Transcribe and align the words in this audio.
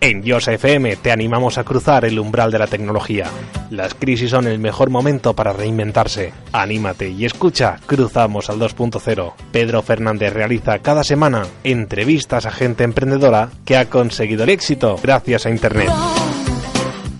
En 0.00 0.22
Yosa 0.22 0.52
FM 0.52 0.96
te 0.96 1.10
animamos 1.10 1.58
a 1.58 1.64
cruzar 1.64 2.04
el 2.04 2.20
umbral 2.20 2.52
de 2.52 2.58
la 2.60 2.68
tecnología. 2.68 3.26
Las 3.70 3.94
crisis 3.94 4.30
son 4.30 4.46
el 4.46 4.60
mejor 4.60 4.90
momento 4.90 5.34
para 5.34 5.52
reinventarse. 5.52 6.32
Anímate 6.52 7.08
y 7.08 7.24
escucha 7.24 7.80
Cruzamos 7.86 8.48
al 8.48 8.60
2.0. 8.60 9.32
Pedro 9.50 9.82
Fernández 9.82 10.32
realiza 10.32 10.78
cada 10.78 11.02
semana 11.02 11.46
entrevistas 11.64 12.46
a 12.46 12.52
gente 12.52 12.84
emprendedora 12.84 13.50
que 13.64 13.76
ha 13.76 13.90
conseguido 13.90 14.44
el 14.44 14.50
éxito 14.50 14.96
gracias 15.02 15.46
a 15.46 15.50
Internet. 15.50 15.90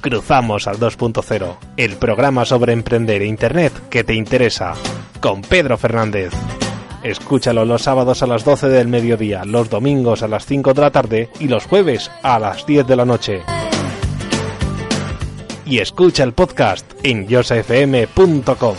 Cruzamos 0.00 0.68
al 0.68 0.78
2.0, 0.78 1.56
el 1.76 1.96
programa 1.96 2.44
sobre 2.44 2.72
emprender 2.72 3.22
e 3.22 3.26
Internet 3.26 3.72
que 3.90 4.04
te 4.04 4.14
interesa. 4.14 4.74
Con 5.20 5.42
Pedro 5.42 5.76
Fernández. 5.76 6.32
Escúchalo 7.02 7.64
los 7.64 7.82
sábados 7.82 8.22
a 8.22 8.26
las 8.26 8.44
12 8.44 8.68
del 8.68 8.88
mediodía, 8.88 9.44
los 9.44 9.70
domingos 9.70 10.22
a 10.22 10.28
las 10.28 10.44
5 10.46 10.74
de 10.74 10.80
la 10.80 10.90
tarde 10.90 11.30
y 11.38 11.46
los 11.46 11.64
jueves 11.66 12.10
a 12.22 12.38
las 12.40 12.66
10 12.66 12.86
de 12.86 12.96
la 12.96 13.04
noche. 13.04 13.42
Y 15.64 15.78
escucha 15.78 16.24
el 16.24 16.32
podcast 16.32 16.92
en 17.04 17.28
yosafm.com. 17.28 18.74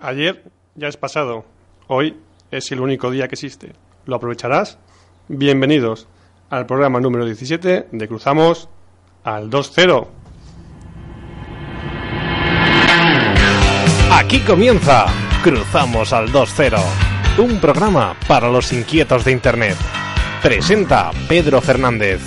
Ayer 0.00 0.42
ya 0.74 0.88
es 0.88 0.96
pasado. 0.96 1.44
Hoy 1.86 2.16
es 2.50 2.72
el 2.72 2.80
único 2.80 3.10
día 3.10 3.28
que 3.28 3.34
existe. 3.34 3.74
¿Lo 4.06 4.16
aprovecharás? 4.16 4.78
Bienvenidos 5.28 6.08
al 6.48 6.66
programa 6.66 6.98
número 6.98 7.24
17 7.24 7.88
de 7.92 8.08
Cruzamos 8.08 8.68
al 9.22 9.50
2.0. 9.50 10.19
Aquí 14.20 14.40
comienza 14.40 15.06
Cruzamos 15.42 16.12
al 16.12 16.30
2.0, 16.30 16.78
un 17.38 17.58
programa 17.58 18.14
para 18.28 18.50
los 18.50 18.70
inquietos 18.70 19.24
de 19.24 19.32
Internet. 19.32 19.78
Presenta 20.42 21.10
Pedro 21.26 21.62
Fernández. 21.62 22.20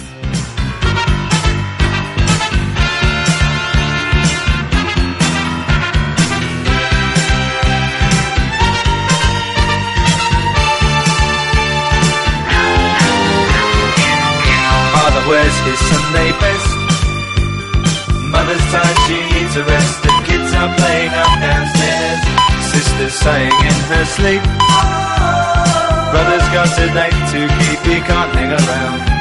She 19.08 19.20
needs 19.20 19.56
kids 20.26 20.54
are. 20.54 21.83
Sister's 22.74 23.14
sighing 23.14 23.52
in 23.70 23.78
her 23.92 24.06
sleep. 24.06 24.44
Brother's 26.12 26.48
got 26.50 26.70
a 26.80 26.88
date 26.98 27.22
to 27.32 27.42
keep, 27.58 27.80
he 27.86 28.00
can't 28.02 28.32
hang 28.36 28.52
around. 28.52 29.14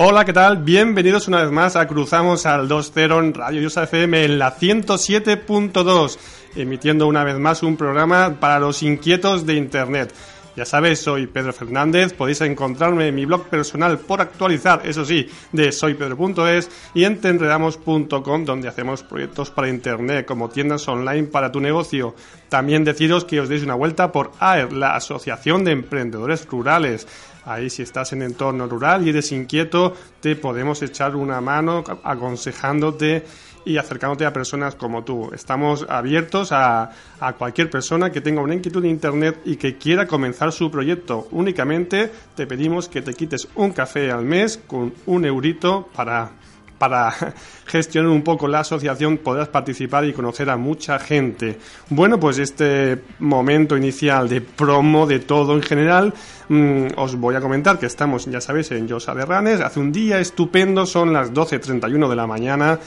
Hola, 0.00 0.24
¿qué 0.24 0.32
tal? 0.32 0.58
Bienvenidos 0.58 1.26
una 1.26 1.42
vez 1.42 1.50
más 1.50 1.74
a 1.74 1.88
Cruzamos 1.88 2.46
al 2.46 2.68
2.0 2.68 3.18
en 3.18 3.34
Radio 3.34 3.62
Yosa 3.62 3.82
FM 3.82 4.26
en 4.26 4.38
la 4.38 4.56
107.2, 4.56 6.18
emitiendo 6.54 7.08
una 7.08 7.24
vez 7.24 7.36
más 7.36 7.64
un 7.64 7.76
programa 7.76 8.36
para 8.38 8.60
los 8.60 8.84
inquietos 8.84 9.44
de 9.44 9.54
Internet. 9.54 10.14
Ya 10.58 10.64
sabéis, 10.64 10.98
soy 10.98 11.28
Pedro 11.28 11.52
Fernández, 11.52 12.14
podéis 12.14 12.40
encontrarme 12.40 13.06
en 13.06 13.14
mi 13.14 13.24
blog 13.24 13.44
personal 13.44 13.96
por 13.96 14.20
actualizar, 14.20 14.82
eso 14.84 15.04
sí, 15.04 15.30
de 15.52 15.70
soypedro.es 15.70 16.68
y 16.94 17.04
en 17.04 17.20
tenredamos.com 17.20 18.44
donde 18.44 18.66
hacemos 18.66 19.04
proyectos 19.04 19.52
para 19.52 19.68
Internet 19.68 20.26
como 20.26 20.48
tiendas 20.48 20.88
online 20.88 21.28
para 21.28 21.52
tu 21.52 21.60
negocio. 21.60 22.16
También 22.48 22.82
deciros 22.82 23.24
que 23.24 23.38
os 23.40 23.48
deis 23.48 23.62
una 23.62 23.76
vuelta 23.76 24.10
por 24.10 24.32
AER, 24.40 24.72
la 24.72 24.96
Asociación 24.96 25.62
de 25.62 25.70
Emprendedores 25.70 26.44
Rurales. 26.46 27.06
Ahí 27.44 27.70
si 27.70 27.82
estás 27.82 28.12
en 28.12 28.22
entorno 28.22 28.66
rural 28.66 29.06
y 29.06 29.10
eres 29.10 29.30
inquieto, 29.30 29.94
te 30.20 30.34
podemos 30.34 30.82
echar 30.82 31.14
una 31.14 31.40
mano 31.40 31.84
aconsejándote 32.02 33.24
y 33.68 33.76
acercándote 33.76 34.24
a 34.24 34.32
personas 34.32 34.74
como 34.74 35.04
tú. 35.04 35.30
Estamos 35.34 35.84
abiertos 35.90 36.52
a, 36.52 36.90
a, 37.20 37.32
cualquier 37.34 37.68
persona 37.68 38.10
que 38.10 38.22
tenga 38.22 38.40
una 38.40 38.54
inquietud 38.54 38.80
de 38.80 38.88
Internet 38.88 39.40
y 39.44 39.56
que 39.56 39.76
quiera 39.76 40.06
comenzar 40.06 40.52
su 40.52 40.70
proyecto. 40.70 41.28
Únicamente 41.32 42.10
te 42.34 42.46
pedimos 42.46 42.88
que 42.88 43.02
te 43.02 43.12
quites 43.12 43.46
un 43.56 43.72
café 43.72 44.10
al 44.10 44.24
mes 44.24 44.58
con 44.66 44.94
un 45.04 45.24
eurito 45.26 45.90
para, 45.94 46.30
para 46.78 47.12
gestionar 47.66 48.10
un 48.10 48.22
poco 48.22 48.48
la 48.48 48.60
asociación, 48.60 49.18
podrás 49.18 49.48
participar 49.48 50.04
y 50.06 50.12
conocer 50.12 50.48
a 50.48 50.56
mucha 50.56 50.98
gente. 50.98 51.58
Bueno, 51.90 52.18
pues 52.18 52.38
este 52.38 53.02
momento 53.18 53.76
inicial 53.76 54.28
de 54.28 54.40
promo 54.40 55.06
de 55.06 55.18
todo 55.18 55.54
en 55.54 55.62
general, 55.62 56.14
mmm, 56.48 56.86
os 56.96 57.16
voy 57.16 57.34
a 57.34 57.40
comentar 57.40 57.78
que 57.78 57.86
estamos, 57.86 58.24
ya 58.26 58.40
sabéis, 58.40 58.70
en 58.70 58.88
Yosa 58.88 59.14
de 59.14 59.26
Ranes. 59.26 59.60
Hace 59.60 59.80
un 59.80 59.92
día 59.92 60.20
estupendo, 60.20 60.86
son 60.86 61.12
las 61.12 61.32
12.31 61.32 62.08
de 62.08 62.16
la 62.16 62.26
mañana. 62.26 62.78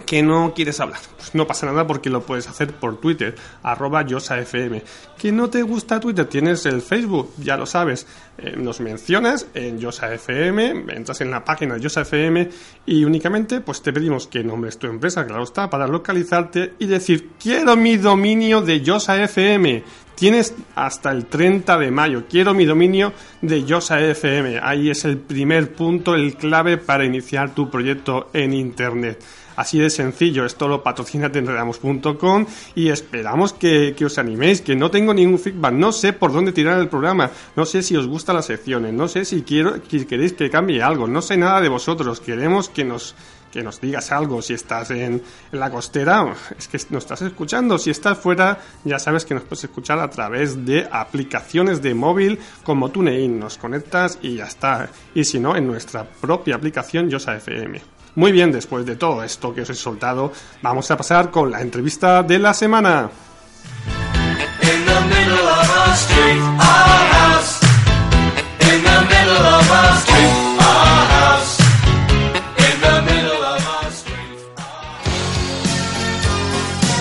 que 0.06 0.22
no 0.22 0.52
quieres 0.54 0.80
hablar. 0.80 1.00
Pues 1.16 1.34
no 1.34 1.46
pasa 1.46 1.66
nada 1.66 1.86
porque 1.86 2.10
lo 2.10 2.22
puedes 2.22 2.48
hacer 2.48 2.72
por 2.72 3.00
Twitter, 3.00 3.34
arroba 3.62 4.02
YosaFM. 4.02 4.82
Que 5.18 5.32
no 5.32 5.50
te 5.50 5.62
gusta 5.62 6.00
Twitter, 6.00 6.26
tienes 6.26 6.64
el 6.66 6.80
Facebook, 6.80 7.32
ya 7.38 7.56
lo 7.56 7.66
sabes. 7.66 8.06
Eh, 8.38 8.54
nos 8.56 8.80
mencionas 8.80 9.46
en 9.54 9.78
YosaFM, 9.78 10.84
entras 10.94 11.20
en 11.20 11.30
la 11.30 11.44
página 11.44 11.74
de 11.74 11.80
YosaFM 11.80 12.50
y 12.86 13.04
únicamente 13.04 13.60
pues 13.60 13.82
te 13.82 13.92
pedimos 13.92 14.26
que 14.26 14.44
nombres 14.44 14.78
tu 14.78 14.86
empresa, 14.86 15.26
claro 15.26 15.42
está, 15.42 15.68
para 15.68 15.86
localizarte 15.86 16.74
y 16.78 16.86
decir 16.86 17.30
quiero 17.38 17.76
mi 17.76 17.96
dominio 17.96 18.62
de 18.62 18.80
YosaFM. 18.80 19.84
Tienes 20.18 20.52
hasta 20.74 21.12
el 21.12 21.26
30 21.26 21.78
de 21.78 21.92
mayo. 21.92 22.24
Quiero 22.28 22.52
mi 22.52 22.64
dominio 22.64 23.12
de 23.40 23.62
Yosa 23.62 24.00
FM. 24.00 24.58
Ahí 24.60 24.90
es 24.90 25.04
el 25.04 25.16
primer 25.16 25.72
punto, 25.72 26.16
el 26.16 26.34
clave 26.34 26.76
para 26.76 27.04
iniciar 27.04 27.54
tu 27.54 27.70
proyecto 27.70 28.28
en 28.32 28.52
Internet. 28.52 29.22
Así 29.58 29.76
de 29.80 29.90
sencillo, 29.90 30.44
esto 30.44 30.68
lo 30.68 30.84
patrocina 30.84 31.32
tenredamos.com 31.32 32.46
y 32.76 32.90
esperamos 32.90 33.52
que, 33.52 33.92
que, 33.98 34.04
os 34.04 34.16
animéis, 34.16 34.60
que 34.60 34.76
no 34.76 34.88
tengo 34.88 35.12
ningún 35.12 35.40
feedback, 35.40 35.72
no 35.72 35.90
sé 35.90 36.12
por 36.12 36.32
dónde 36.32 36.52
tirar 36.52 36.78
el 36.78 36.88
programa, 36.88 37.32
no 37.56 37.66
sé 37.66 37.82
si 37.82 37.96
os 37.96 38.06
gustan 38.06 38.36
las 38.36 38.46
secciones, 38.46 38.94
no 38.94 39.08
sé 39.08 39.24
si, 39.24 39.42
quiero, 39.42 39.80
si 39.90 40.04
queréis 40.04 40.34
que 40.34 40.48
cambie 40.48 40.80
algo, 40.80 41.08
no 41.08 41.20
sé 41.22 41.36
nada 41.36 41.60
de 41.60 41.68
vosotros, 41.68 42.20
queremos 42.20 42.68
que 42.68 42.84
nos 42.84 43.16
que 43.50 43.64
nos 43.64 43.80
digas 43.80 44.12
algo. 44.12 44.42
Si 44.42 44.54
estás 44.54 44.92
en, 44.92 45.22
la 45.50 45.70
costera, 45.70 46.36
es 46.56 46.68
que 46.68 46.78
nos 46.90 47.02
estás 47.02 47.22
escuchando. 47.22 47.78
Si 47.78 47.90
estás 47.90 48.16
fuera, 48.18 48.60
ya 48.84 49.00
sabes 49.00 49.24
que 49.24 49.34
nos 49.34 49.42
puedes 49.42 49.64
escuchar 49.64 49.98
a 49.98 50.10
través 50.10 50.66
de 50.66 50.86
aplicaciones 50.88 51.82
de 51.82 51.94
móvil 51.94 52.38
como 52.62 52.90
TuneIn. 52.90 53.40
Nos 53.40 53.58
conectas 53.58 54.18
y 54.22 54.36
ya 54.36 54.44
está. 54.44 54.88
Y 55.14 55.24
si 55.24 55.40
no, 55.40 55.56
en 55.56 55.66
nuestra 55.66 56.04
propia 56.04 56.54
aplicación 56.54 57.10
Yosa 57.10 57.36
FM. 57.36 57.97
Muy 58.18 58.32
bien, 58.32 58.50
después 58.50 58.84
de 58.84 58.96
todo 58.96 59.22
esto 59.22 59.54
que 59.54 59.60
os 59.60 59.70
he 59.70 59.76
soltado, 59.76 60.32
vamos 60.60 60.90
a 60.90 60.96
pasar 60.96 61.30
con 61.30 61.52
la 61.52 61.60
entrevista 61.60 62.24
de 62.24 62.40
la 62.40 62.52
semana. 62.52 63.08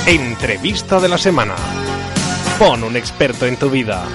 Entrevista 0.06 1.00
de 1.00 1.10
la 1.10 1.18
semana. 1.18 1.56
Pon 2.60 2.84
un 2.84 2.96
experto 2.96 3.48
en 3.48 3.58
tu 3.58 3.72
vida. 3.72 4.06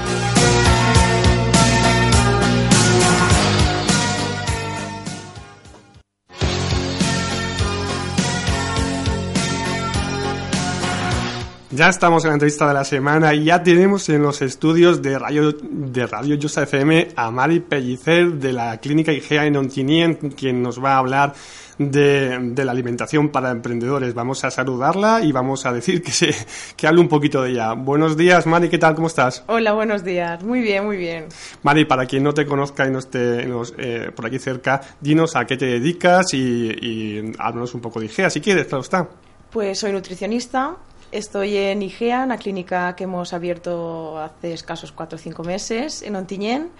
Ya 11.74 11.88
estamos 11.88 12.22
en 12.24 12.28
la 12.28 12.34
entrevista 12.34 12.68
de 12.68 12.74
la 12.74 12.84
semana 12.84 13.32
y 13.32 13.44
ya 13.44 13.62
tenemos 13.62 14.06
en 14.10 14.20
los 14.20 14.42
estudios 14.42 15.00
de 15.00 15.18
Radio, 15.18 15.52
de 15.52 16.06
Radio 16.06 16.34
Yosa 16.34 16.64
FM 16.64 17.08
a 17.16 17.30
Mari 17.30 17.60
Pellicer 17.60 18.34
de 18.34 18.52
la 18.52 18.76
Clínica 18.76 19.10
IGEA 19.10 19.46
en 19.46 19.56
Ontinien, 19.56 20.16
quien 20.36 20.62
nos 20.62 20.84
va 20.84 20.96
a 20.96 20.98
hablar 20.98 21.32
de, 21.78 22.52
la 22.62 22.72
alimentación 22.72 23.30
para 23.30 23.50
emprendedores. 23.50 24.12
Vamos 24.12 24.44
a 24.44 24.50
saludarla 24.50 25.22
y 25.22 25.32
vamos 25.32 25.64
a 25.64 25.72
decir 25.72 26.02
que, 26.02 26.10
se, 26.10 26.34
que 26.76 26.86
hable 26.86 27.00
un 27.00 27.08
poquito 27.08 27.40
de 27.40 27.52
ella. 27.52 27.72
Buenos 27.72 28.18
días, 28.18 28.46
Mari, 28.46 28.68
¿qué 28.68 28.76
tal? 28.76 28.94
¿Cómo 28.94 29.06
estás? 29.06 29.42
Hola, 29.46 29.72
buenos 29.72 30.04
días. 30.04 30.44
Muy 30.44 30.60
bien, 30.60 30.84
muy 30.84 30.98
bien. 30.98 31.24
Mari, 31.62 31.86
para 31.86 32.04
quien 32.04 32.22
no 32.22 32.34
te 32.34 32.44
conozca 32.44 32.86
y 32.86 32.90
no 32.90 32.98
esté 32.98 33.46
eh, 33.78 34.10
por 34.14 34.26
aquí 34.26 34.38
cerca, 34.38 34.78
dinos 35.00 35.36
a 35.36 35.46
qué 35.46 35.56
te 35.56 35.64
dedicas 35.64 36.34
y, 36.34 36.38
y 36.38 37.32
háblanos 37.38 37.72
un 37.72 37.80
poco 37.80 37.98
de 38.00 38.06
IGEA, 38.06 38.28
si 38.28 38.42
quieres, 38.42 38.66
claro 38.66 38.82
está. 38.82 39.08
Pues 39.50 39.78
soy 39.78 39.92
nutricionista, 39.92 40.76
Estoy 41.12 41.58
en 41.58 41.82
IGEA, 41.82 42.24
una 42.24 42.38
clínica 42.38 42.96
que 42.96 43.04
hemos 43.04 43.34
abierto 43.34 44.18
hace 44.18 44.54
escasos 44.54 44.92
cuatro 44.92 45.16
o 45.16 45.18
cinco 45.18 45.44
meses 45.44 46.00
en 46.00 46.16
Ontinyent, 46.16 46.72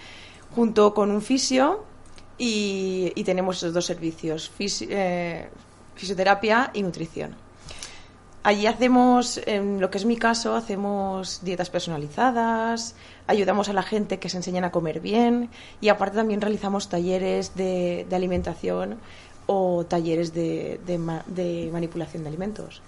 junto 0.54 0.94
con 0.94 1.10
un 1.10 1.20
fisio 1.20 1.84
y, 2.38 3.12
tenemos 3.26 3.58
esos 3.58 3.74
dos 3.74 3.84
servicios, 3.84 4.50
eh, 4.58 5.50
fisioterapia 5.96 6.70
y 6.72 6.82
nutrición. 6.82 7.36
Allí 8.42 8.66
hacemos, 8.66 9.38
en 9.44 9.82
lo 9.82 9.90
que 9.90 9.98
es 9.98 10.06
mi 10.06 10.16
caso, 10.16 10.56
hacemos 10.56 11.44
dietas 11.44 11.68
personalizadas, 11.68 12.94
ayudamos 13.26 13.68
a 13.68 13.74
la 13.74 13.82
gente 13.82 14.18
que 14.18 14.30
se 14.30 14.38
enseñan 14.38 14.64
a 14.64 14.70
comer 14.70 15.00
bien 15.00 15.50
y 15.82 15.90
aparte 15.90 16.16
también 16.16 16.40
realizamos 16.40 16.88
talleres 16.88 17.54
de, 17.54 18.06
alimentación 18.10 18.98
o 19.44 19.84
talleres 19.84 20.32
de 20.32 21.68
manipulación 21.70 22.22
de 22.22 22.28
alimentos. 22.30 22.80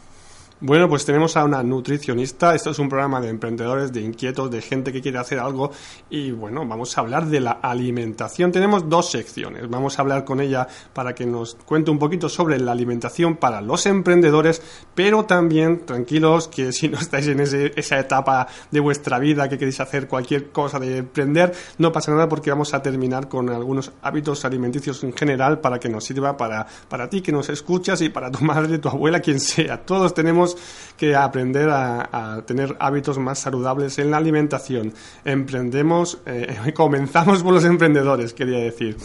Bueno, 0.61 0.89
pues 0.89 1.05
tenemos 1.05 1.37
a 1.37 1.45
una 1.45 1.63
nutricionista. 1.65 2.55
Esto 2.55 2.71
es 2.71 2.79
un 2.79 2.89
programa 2.89 3.21
de 3.21 3.29
emprendedores, 3.29 3.93
de 3.93 4.01
inquietos, 4.01 4.51
de 4.53 4.63
gente 4.63 4.93
que 4.93 5.03
quiere 5.03 5.19
hacer 5.19 5.41
algo. 5.41 5.73
Y 6.09 6.31
bueno, 6.31 6.65
vamos 6.65 6.97
a 6.97 7.01
hablar 7.01 7.27
de 7.27 7.41
la 7.41 7.51
alimentación. 7.51 8.53
Tenemos 8.53 8.89
dos 8.89 9.11
secciones. 9.11 9.69
Vamos 9.69 9.99
a 9.99 10.03
hablar 10.03 10.25
con 10.25 10.41
ella 10.41 10.69
para 10.93 11.13
que 11.13 11.27
nos 11.27 11.57
cuente 11.57 11.91
un 11.91 11.99
poquito 11.99 12.29
sobre 12.29 12.61
la 12.61 12.71
alimentación 12.71 13.37
para 13.37 13.61
los 13.61 13.85
emprendedores, 13.87 14.63
pero 14.95 15.25
también 15.25 15.85
tranquilos 15.85 16.47
que 16.47 16.73
si 16.73 16.89
no 16.89 16.99
estáis 16.99 17.27
en 17.27 17.41
esa 17.41 17.99
etapa 17.99 18.47
de 18.71 18.81
vuestra 18.81 19.19
vida 19.19 19.49
que 19.49 19.59
queréis 19.59 19.81
hacer 19.81 20.07
cualquier 20.07 20.51
cosa 20.51 20.79
de 20.79 20.99
emprender, 20.99 21.53
no 21.79 21.91
pasa 21.91 22.13
nada 22.13 22.29
porque 22.29 22.51
vamos 22.51 22.75
a 22.75 22.81
terminar 22.81 23.29
con 23.29 23.51
algunos 23.51 23.91
hábitos 24.03 24.45
alimenticios 24.45 25.03
en 25.03 25.13
general 25.15 25.61
para 25.61 25.81
que 25.81 25.89
nos 25.89 26.05
sirva 26.05 26.37
para, 26.37 26.67
para 26.89 27.11
ti 27.11 27.23
que 27.23 27.33
nos 27.33 27.49
escuchas 27.49 28.01
y 28.03 28.09
para 28.09 28.31
tu 28.31 28.45
madre, 28.45 28.79
tu 28.79 28.89
abuela, 28.89 29.21
quien 29.21 29.41
sea. 29.41 29.85
Todos 29.85 30.15
tenemos 30.15 30.54
que 30.97 31.15
aprender 31.15 31.69
a, 31.71 32.43
tener 32.47 32.77
hábitos 32.79 33.19
más 33.19 33.39
saludables 33.39 33.99
en 33.99 34.11
la 34.11 34.19
alimentación. 34.19 34.93
Emprendemos, 35.25 36.19
eh, 36.27 36.73
comenzamos 36.75 37.43
por 37.43 37.55
los 37.55 37.65
emprendedores, 37.65 38.33
quería 38.33 38.59
decir. 38.59 38.97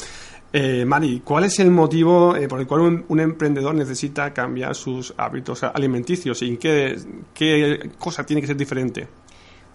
Eh, 0.51 0.83
Mari, 0.83 1.21
¿cuál 1.23 1.43
es 1.43 1.59
el 1.59 1.69
motivo 1.69 2.35
eh, 2.35 2.47
por 2.47 2.59
el 2.59 2.65
cual 2.65 3.03
un, 3.07 3.19
emprendedor 3.19 3.75
necesita 3.75 4.33
cambiar 4.33 4.73
sus 4.73 5.13
hábitos 5.15 5.63
alimenticios 5.63 6.41
y 6.41 6.49
en 6.49 6.57
qué, 6.57 7.89
cosa 7.99 8.25
tiene 8.25 8.41
que 8.41 8.47
ser 8.47 8.57
diferente? 8.57 9.07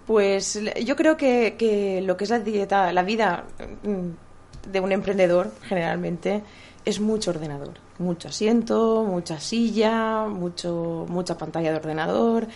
Pues 0.04 0.60
yo 0.84 0.96
creo 0.96 1.16
que, 1.16 1.54
que, 1.56 2.02
lo 2.02 2.16
que 2.16 2.24
es 2.24 2.30
la 2.30 2.40
dieta, 2.40 2.92
la 2.92 3.04
vida 3.04 3.44
mm, 3.84 4.70
de 4.72 4.80
un 4.80 4.92
emprendedor 4.92 5.52
generalmente 5.62 6.42
es 6.84 7.00
mucho 7.00 7.30
ordenador 7.30 7.83
mucho 7.98 8.28
asiento, 8.28 9.04
mucha 9.04 9.40
silla, 9.40 10.26
mucho, 10.26 11.06
mucha 11.08 11.36
pantalla 11.38 11.70
de 11.70 11.76
ordenador. 11.76 12.46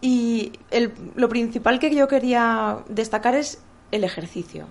Y 0.00 0.52
lo 1.14 1.28
principal 1.28 1.78
que 1.78 1.94
yo 1.94 2.08
quería 2.08 2.78
destacar 2.88 3.34
es 3.34 3.62
el 3.90 4.04
ejercicio. 4.04 4.66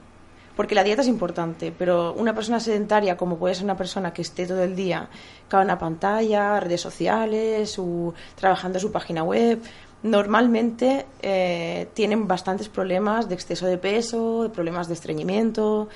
Porque 0.56 0.76
la 0.76 0.84
dieta 0.84 1.02
es 1.02 1.08
importante, 1.08 1.72
pero 1.72 2.14
una 2.14 2.36
persona 2.36 2.60
sedentaria, 2.60 3.16
como 3.16 3.38
puede 3.38 3.56
ser 3.56 3.64
una 3.64 3.78
persona 3.78 4.14
que 4.14 4.22
esté 4.22 4.46
todo 4.46 4.62
el 4.64 4.76
día 4.76 5.10
cada 5.48 5.64
una 5.64 5.80
pantalla, 5.80 6.60
redes 6.60 6.82
sociales, 6.82 7.80
o 7.80 8.14
trabajando 8.36 8.78
su 8.80 8.92
página 8.92 9.24
web, 9.24 9.62
normalmente 10.04 11.06
eh, 11.22 11.88
tienen 11.94 12.28
bastantes 12.28 12.68
problemas 12.68 13.30
de 13.30 13.36
exceso 13.36 13.66
de 13.66 13.78
peso, 13.78 14.44
de 14.44 14.50
problemas 14.50 14.88
de 14.90 14.96
estreñimiento, 14.96 15.88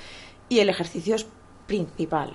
y 0.48 0.60
el 0.60 0.70
ejercicio 0.70 1.16
es 1.16 1.26
principal 1.66 2.32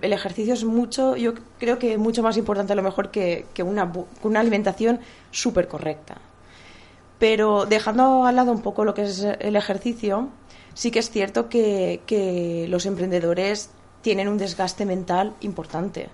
el, 0.00 0.12
ejercicio 0.12 0.54
es 0.54 0.64
mucho, 0.64 1.16
yo 1.16 1.34
creo 1.58 1.78
que 1.78 1.98
mucho 1.98 2.22
más 2.22 2.36
importante 2.36 2.72
a 2.72 2.76
lo 2.76 2.82
mejor 2.82 3.10
que, 3.10 3.46
una, 3.64 3.92
una 4.22 4.40
alimentación 4.40 5.00
súper 5.30 5.68
correcta. 5.68 6.16
Pero 7.18 7.66
dejando 7.66 8.24
al 8.24 8.36
lado 8.36 8.52
un 8.52 8.62
poco 8.62 8.84
lo 8.84 8.94
que 8.94 9.02
es 9.02 9.22
el 9.22 9.56
ejercicio, 9.56 10.28
sí 10.74 10.90
que 10.90 10.98
es 10.98 11.10
cierto 11.10 11.48
que, 11.48 12.66
los 12.68 12.86
emprendedores 12.86 13.70
tienen 14.02 14.28
un 14.28 14.38
desgaste 14.38 14.84
mental 14.84 15.34
importante. 15.40 16.08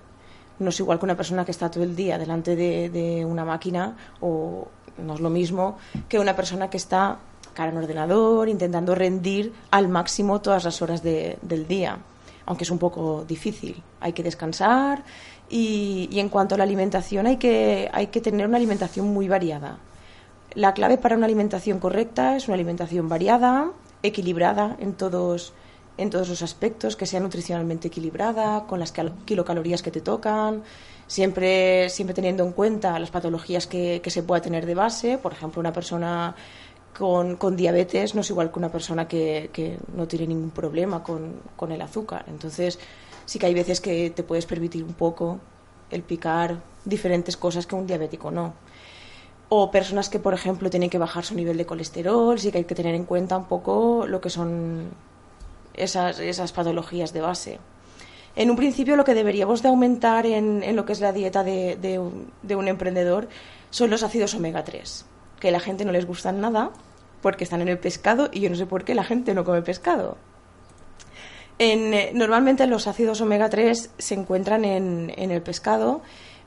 No 0.59 0.69
es 0.69 0.79
igual 0.79 0.99
que 0.99 1.07
una 1.07 1.17
persona 1.17 1.45
que 1.45 1.51
está 1.51 1.71
todo 1.71 1.83
el 1.85 1.97
día 1.97 2.19
delante 2.19 2.55
de, 2.55 3.25
una 3.25 3.45
máquina 3.45 3.97
o 4.21 4.69
no 4.99 5.15
es 5.15 5.21
lo 5.21 5.31
mismo 5.31 5.79
que 6.09 6.19
una 6.19 6.37
persona 6.37 6.69
que 6.69 6.77
está 6.77 7.19
cara 7.55 7.73
en 7.73 7.79
ordenador 7.79 8.49
intentando 8.49 8.95
rendir 8.95 9.53
al 9.71 9.89
máximo 9.89 10.41
todas 10.41 10.65
las 10.65 10.83
horas 10.83 11.03
del 11.03 11.67
día 11.67 11.99
aunque 12.51 12.65
es 12.65 12.71
un 12.73 12.79
poco 12.79 13.25
difícil. 13.29 13.81
Hay 14.01 14.13
que 14.13 14.25
descansar 14.25 15.05
y, 15.49 16.09
en 16.19 16.29
cuanto 16.29 16.57
a 16.57 16.59
la 16.59 16.65
alimentación 16.65 17.29
hay 17.29 17.37
que, 17.37 17.89
hay 17.93 18.09
que 18.09 18.21
tener 18.21 18.45
una 18.45 18.57
alimentación 18.57 19.07
muy 19.07 19.29
variada. 19.29 19.79
La 20.55 20.75
clave 20.75 20.99
para 20.99 21.17
una 21.17 21.27
alimentación 21.27 21.79
correcta 21.79 22.35
es 22.35 22.49
una 22.49 22.57
alimentación 22.57 23.09
variada, 23.09 23.71
equilibrada 24.03 24.77
en 24.81 24.95
todos, 24.95 25.53
en 25.97 26.11
todos 26.11 26.29
los 26.29 26.43
aspectos, 26.43 26.97
que 26.97 27.07
sea 27.07 27.21
nutricionalmente 27.21 27.87
equilibrada, 27.87 28.65
con 28.67 28.81
las 28.81 28.93
kilocalorías 29.27 29.81
que 29.81 29.93
te 29.93 30.01
tocan, 30.01 30.65
siempre, 31.07 31.89
siempre 31.89 32.15
teniendo 32.15 32.43
en 32.43 32.51
cuenta 32.51 32.99
las 32.99 33.13
patologías 33.13 33.69
que, 33.69 34.01
que 34.03 34.11
se 34.11 34.25
pueda 34.25 34.43
tener 34.43 34.67
de 34.67 34.75
base. 34.75 35.19
Por 35.19 35.35
ejemplo, 35.35 35.61
una 35.61 35.73
persona 35.73 36.35
con, 36.97 37.37
con, 37.37 37.57
diabetes 37.57 38.15
no 38.15 38.21
es 38.21 38.31
igual 38.31 38.51
que 38.51 38.59
una 38.59 38.71
persona 38.71 39.07
que, 39.07 39.79
no 39.95 40.07
tiene 40.07 40.27
ningún 40.27 40.51
problema 40.51 41.03
con, 41.03 41.73
el 41.73 41.83
azúcar. 41.83 42.25
Entonces, 42.29 42.79
sí 43.27 43.39
que 43.39 43.47
hay 43.47 43.55
veces 43.55 43.81
que 43.81 44.11
te 44.11 44.23
puedes 44.23 44.47
permitir 44.47 44.85
un 44.85 44.95
poco 44.95 45.39
el 45.91 46.03
picar 46.03 46.59
diferentes 46.85 47.37
cosas 47.37 47.67
que 47.67 47.75
un 47.75 47.87
diabético 47.87 48.31
no. 48.31 48.55
O 49.49 49.71
personas 49.71 50.09
que, 50.09 50.21
por 50.21 50.35
ejemplo, 50.35 50.71
tienen 50.71 50.91
que 50.91 50.99
bajar 50.99 51.25
su 51.25 51.35
nivel 51.35 51.57
de 51.57 51.67
colesterol, 51.67 52.39
sí 52.39 52.53
que 52.53 52.59
hay 52.59 52.65
que 52.65 52.75
tener 52.75 52.95
en 52.95 53.05
cuenta 53.05 53.37
un 53.37 53.47
poco 53.47 54.07
lo 54.07 54.21
que 54.21 54.31
son 54.31 54.91
esas, 55.75 56.21
esas 56.21 56.53
patologías 56.53 57.13
de 57.13 57.21
base. 57.21 57.59
En 58.37 58.49
un 58.49 58.57
principio, 58.57 58.95
lo 58.95 59.05
que 59.05 59.15
deberíamos 59.15 59.61
de 59.63 59.69
aumentar 59.69 60.25
en, 60.25 60.63
en 60.63 60.77
lo 60.77 60.85
que 60.85 60.93
es 60.93 61.01
la 61.01 61.13
dieta 61.13 61.43
de, 61.43 61.77
de, 61.77 62.01
de 62.43 62.57
un 62.57 62.69
emprendedor 62.69 63.29
son 63.71 63.91
los 63.91 64.05
ácidos 64.05 64.35
omega 64.35 64.63
3 64.63 65.07
que 65.41 65.49
a 65.49 65.53
la 65.53 65.61
gente 65.61 65.85
no 65.85 65.93
les 65.93 66.07
gustan 66.07 66.41
nada 66.41 66.71
porque 67.23 67.45
están 67.45 67.61
en 67.63 67.69
el 67.69 67.79
pescado 67.79 68.29
y 68.33 68.41
yo 68.41 68.51
no 68.51 68.57
sé 68.57 68.67
por 68.67 68.85
qué 68.85 68.95
la 68.95 69.05
gente 69.05 69.35
no 69.35 69.45
come 69.45 69.63
pescado. 69.63 70.17
En, 71.59 71.93
eh, 71.93 72.13
normalmente 72.15 72.67
los 72.67 72.87
ácidos 72.87 73.21
omega 73.21 73.51
3 73.51 73.91
se 73.99 74.15
encuentran 74.15 74.65
en, 74.65 75.13
el 75.17 75.43
pescado, 75.43 76.01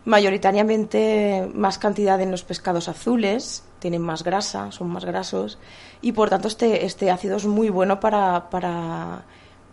mayoritariamente 0.06 1.48
más 1.54 1.78
cantidad 1.78 2.20
en 2.20 2.32
los 2.32 2.44
pescados 2.44 2.88
azules, 2.88 3.64
tienen 3.80 4.02
más 4.02 4.24
grasa, 4.24 4.72
son 4.72 4.90
más 4.90 5.06
grasos 5.06 5.60
y 6.02 6.14
por 6.14 6.30
tanto 6.30 6.48
este, 6.48 6.86
este 6.86 7.12
ácido 7.12 7.38
es 7.38 7.46
muy 7.46 7.70
bueno 7.70 8.00
para, 8.00 8.50
para, 8.50 9.24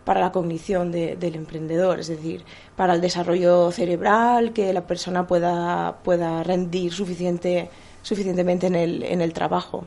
para 0.04 0.20
la 0.20 0.30
cognición 0.32 0.92
de- 0.92 1.16
del 1.16 1.34
emprendedor, 1.36 2.00
es 2.00 2.08
decir, 2.08 2.44
para 2.76 2.92
el 2.94 3.00
desarrollo 3.00 3.70
cerebral, 3.72 4.52
que 4.52 4.72
la 4.72 4.86
persona 4.86 5.26
pueda, 5.26 5.96
pueda 6.04 6.42
rendir 6.42 6.92
suficiente, 6.92 7.70
suficientemente 8.02 8.66
en 8.66 8.75
el, 8.75 9.02
en 9.02 9.21
el 9.21 9.33
trabajo. 9.33 9.85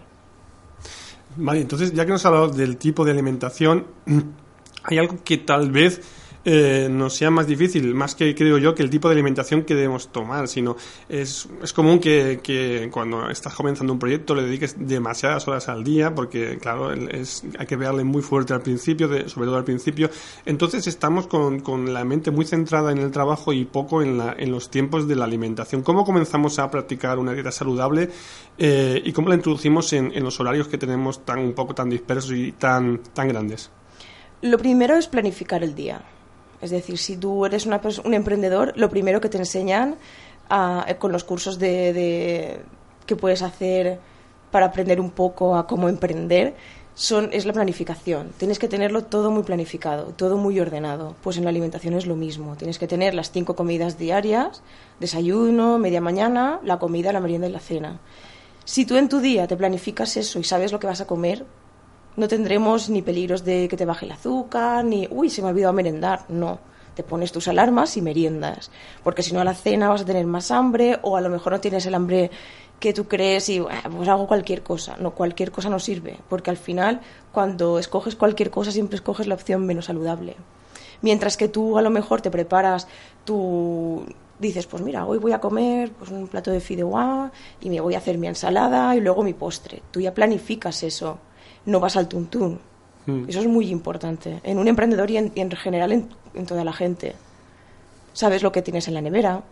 Vale, 1.35 1.61
entonces 1.61 1.93
ya 1.93 2.05
que 2.05 2.11
nos 2.11 2.21
has 2.21 2.25
hablado 2.27 2.47
del 2.49 2.77
tipo 2.77 3.05
de 3.05 3.11
alimentación, 3.11 3.87
hay 4.83 4.97
algo 4.97 5.23
que 5.23 5.37
tal 5.37 5.71
vez 5.71 6.01
eh, 6.45 6.87
nos 6.91 7.15
sea 7.15 7.29
más 7.29 7.47
difícil, 7.47 7.93
más 7.95 8.15
que 8.15 8.35
creo 8.35 8.57
yo 8.57 8.75
que 8.75 8.83
el 8.83 8.89
tipo 8.89 9.07
de 9.07 9.13
alimentación 9.13 9.63
que 9.63 9.75
debemos 9.75 10.09
tomar, 10.11 10.47
sino 10.47 10.75
es, 11.07 11.47
es 11.61 11.71
común 11.73 11.99
que, 11.99 12.89
cuando 12.91 13.29
estás 13.29 13.53
comenzando 13.53 13.93
un 13.93 13.99
proyecto 13.99 14.35
le 14.35 14.43
dediques 14.43 14.75
demasiadas 14.77 15.47
horas 15.47 15.69
al 15.69 15.83
día, 15.83 16.13
porque 16.13 16.57
claro, 16.59 16.91
es, 16.91 17.43
hay 17.57 17.65
que 17.65 17.75
verle 17.75 18.03
muy 18.03 18.21
fuerte 18.21 18.53
al 18.53 18.61
principio, 18.61 19.07
de- 19.07 19.29
sobre 19.29 19.47
todo 19.47 19.57
al 19.57 19.63
principio, 19.63 20.09
entonces 20.45 20.87
estamos 20.87 21.27
con, 21.27 21.61
con 21.61 21.93
la 21.93 22.03
mente 22.03 22.31
muy 22.31 22.45
centrada 22.45 22.91
en 22.91 22.97
el 22.97 23.11
trabajo 23.11 23.53
y 23.53 23.65
poco 23.65 24.01
en, 24.01 24.17
la, 24.17 24.35
en 24.37 24.51
los 24.51 24.69
tiempos 24.69 25.07
de 25.07 25.15
la 25.15 25.25
alimentación. 25.25 25.81
¿Cómo 25.83 26.03
comenzamos 26.03 26.59
a 26.59 26.69
practicar 26.69 27.19
una 27.19 27.33
dieta 27.33 27.51
saludable 27.51 28.09
eh, 28.57 29.01
y 29.05 29.11
cómo 29.13 29.29
la 29.29 29.35
introducimos 29.35 29.93
en, 29.93 30.11
en 30.13 30.23
los 30.23 30.39
horarios 30.39 30.67
que 30.67 30.77
tenemos 30.77 31.23
tan 31.25 31.39
un 31.39 31.53
poco 31.53 31.73
tan 31.73 31.89
dispersos 31.89 32.31
y 32.33 32.51
tan, 32.51 32.99
tan 33.13 33.27
grandes? 33.29 33.71
Lo 34.41 34.57
primero 34.57 34.95
es 34.97 35.07
planificar 35.07 35.63
el 35.63 35.73
día. 35.73 36.01
Es 36.63 36.71
decir, 36.71 36.97
si 36.97 37.17
tú 37.17 37.45
eres 37.45 37.65
una 37.65 37.81
un 38.05 38.13
emprendedor, 38.13 38.73
lo 38.75 38.89
primero 38.89 39.19
que 39.21 39.29
te 39.29 39.37
enseñan 39.37 39.95
eh, 40.49 40.95
con 40.97 41.11
los 41.11 41.23
cursos 41.23 41.59
de, 41.59 41.93
de- 41.93 42.59
que 43.05 43.15
puedes 43.15 43.41
hacer 43.41 43.99
para 44.51 44.67
aprender 44.67 44.99
un 45.01 45.11
poco 45.11 45.55
a 45.55 45.67
cómo 45.67 45.89
emprender 45.89 46.55
son, 46.95 47.29
es 47.33 47.45
la 47.45 47.53
planificación. 47.53 48.29
Tienes 48.37 48.59
que 48.59 48.67
tenerlo 48.67 49.03
todo 49.03 49.31
muy 49.31 49.41
planificado, 49.43 50.13
todo 50.15 50.37
muy 50.37 50.59
ordenado. 50.59 51.15
Pues 51.23 51.37
en 51.37 51.43
la 51.43 51.49
alimentación 51.49 51.95
es 51.95 52.05
lo 52.05 52.15
mismo. 52.15 52.55
Tienes 52.55 52.77
que 52.77 52.87
tener 52.87 53.13
las 53.15 53.31
cinco 53.31 53.55
comidas 53.55 53.97
diarias, 53.97 54.61
desayuno, 54.99 55.79
media 55.79 56.01
mañana, 56.01 56.59
la 56.63 56.77
comida, 56.79 57.11
la 57.11 57.19
merienda 57.19 57.47
y 57.47 57.51
la 57.51 57.59
cena. 57.59 57.99
Si 58.63 58.85
tú 58.85 58.95
en 58.95 59.09
tu 59.09 59.19
día 59.19 59.47
te 59.47 59.57
planificas 59.57 60.15
eso 60.17 60.39
y 60.39 60.43
sabes 60.43 60.71
lo 60.71 60.79
que 60.79 60.87
vas 60.87 61.01
a 61.01 61.07
comer, 61.07 61.45
no 62.15 62.27
tendremos 62.27 62.89
ni 62.89 63.01
peligros 63.01 63.43
de 63.43 63.67
que 63.67 63.77
te 63.77 63.85
baje 63.85 64.05
el 64.05 64.11
azúcar, 64.11 64.83
ni, 64.85 65.07
uy, 65.09 65.29
se 65.29 65.41
me 65.41 65.47
ha 65.47 65.51
olvidado 65.51 65.73
merendar. 65.73 66.25
No, 66.29 66.59
te 66.95 67.03
pones 67.03 67.31
tus 67.31 67.47
alarmas 67.47 67.97
y 67.97 68.01
meriendas. 68.01 68.69
Porque 69.03 69.23
si 69.23 69.33
no 69.33 69.41
a 69.41 69.43
la 69.43 69.53
cena 69.55 69.89
vas 69.89 70.01
a 70.01 70.05
tener 70.05 70.25
más 70.25 70.51
hambre 70.51 70.99
o 71.01 71.17
a 71.17 71.21
lo 71.21 71.29
mejor 71.29 71.53
no 71.53 71.59
tienes 71.59 71.85
el 71.85 71.95
hambre 71.95 72.29
que 72.79 72.93
tú 72.93 73.07
crees 73.07 73.47
y 73.49 73.59
"Ah, 73.59 73.89
pues 73.89 74.07
hago 74.09 74.27
cualquier 74.27 74.61
cosa. 74.61 74.97
No, 74.99 75.11
cualquier 75.11 75.51
cosa 75.51 75.69
no 75.69 75.79
sirve. 75.79 76.17
Porque 76.29 76.49
al 76.51 76.57
final, 76.57 77.01
cuando 77.31 77.79
escoges 77.79 78.15
cualquier 78.15 78.49
cosa, 78.51 78.71
siempre 78.71 78.95
escoges 78.97 79.25
la 79.27 79.35
opción 79.35 79.65
menos 79.65 79.85
saludable. 79.85 80.35
Mientras 81.01 81.35
que 81.37 81.47
tú 81.47 81.77
a 81.77 81.81
lo 81.81 81.89
mejor 81.89 82.21
te 82.21 82.29
preparas 82.31 82.87
tu... 83.25 84.03
Dices, 84.39 84.67
pues 84.67 84.83
mira, 84.83 85.05
hoy 85.05 85.17
voy 85.19 85.31
a 85.31 85.39
comer 85.39 85.91
pues, 85.91 86.11
un 86.11 86.27
plato 86.27 86.51
de 86.51 86.59
fideuá 86.59 87.31
y 87.61 87.69
me 87.69 87.79
voy 87.79 87.95
a 87.95 87.99
hacer 87.99 88.17
mi 88.17 88.27
ensalada 88.27 88.95
y 88.95 88.99
luego 88.99 89.23
mi 89.23 89.33
postre. 89.33 89.81
Tú 89.91 90.01
ya 90.01 90.13
planificas 90.13 90.83
eso, 90.83 91.19
no 91.65 91.79
vas 91.79 91.95
al 91.95 92.07
tuntún. 92.07 92.59
Mm. 93.05 93.25
Eso 93.27 93.39
es 93.39 93.47
muy 93.47 93.69
importante 93.69 94.39
en 94.43 94.57
un 94.57 94.67
emprendedor 94.67 95.09
y 95.11 95.17
en, 95.17 95.31
y 95.35 95.41
en 95.41 95.51
general 95.51 95.91
en, 95.91 96.09
en 96.33 96.45
toda 96.45 96.63
la 96.63 96.73
gente. 96.73 97.15
Sabes 98.13 98.43
lo 98.43 98.51
que 98.51 98.61
tienes 98.61 98.87
en 98.87 98.93
la 98.93 99.01
nevera, 99.01 99.43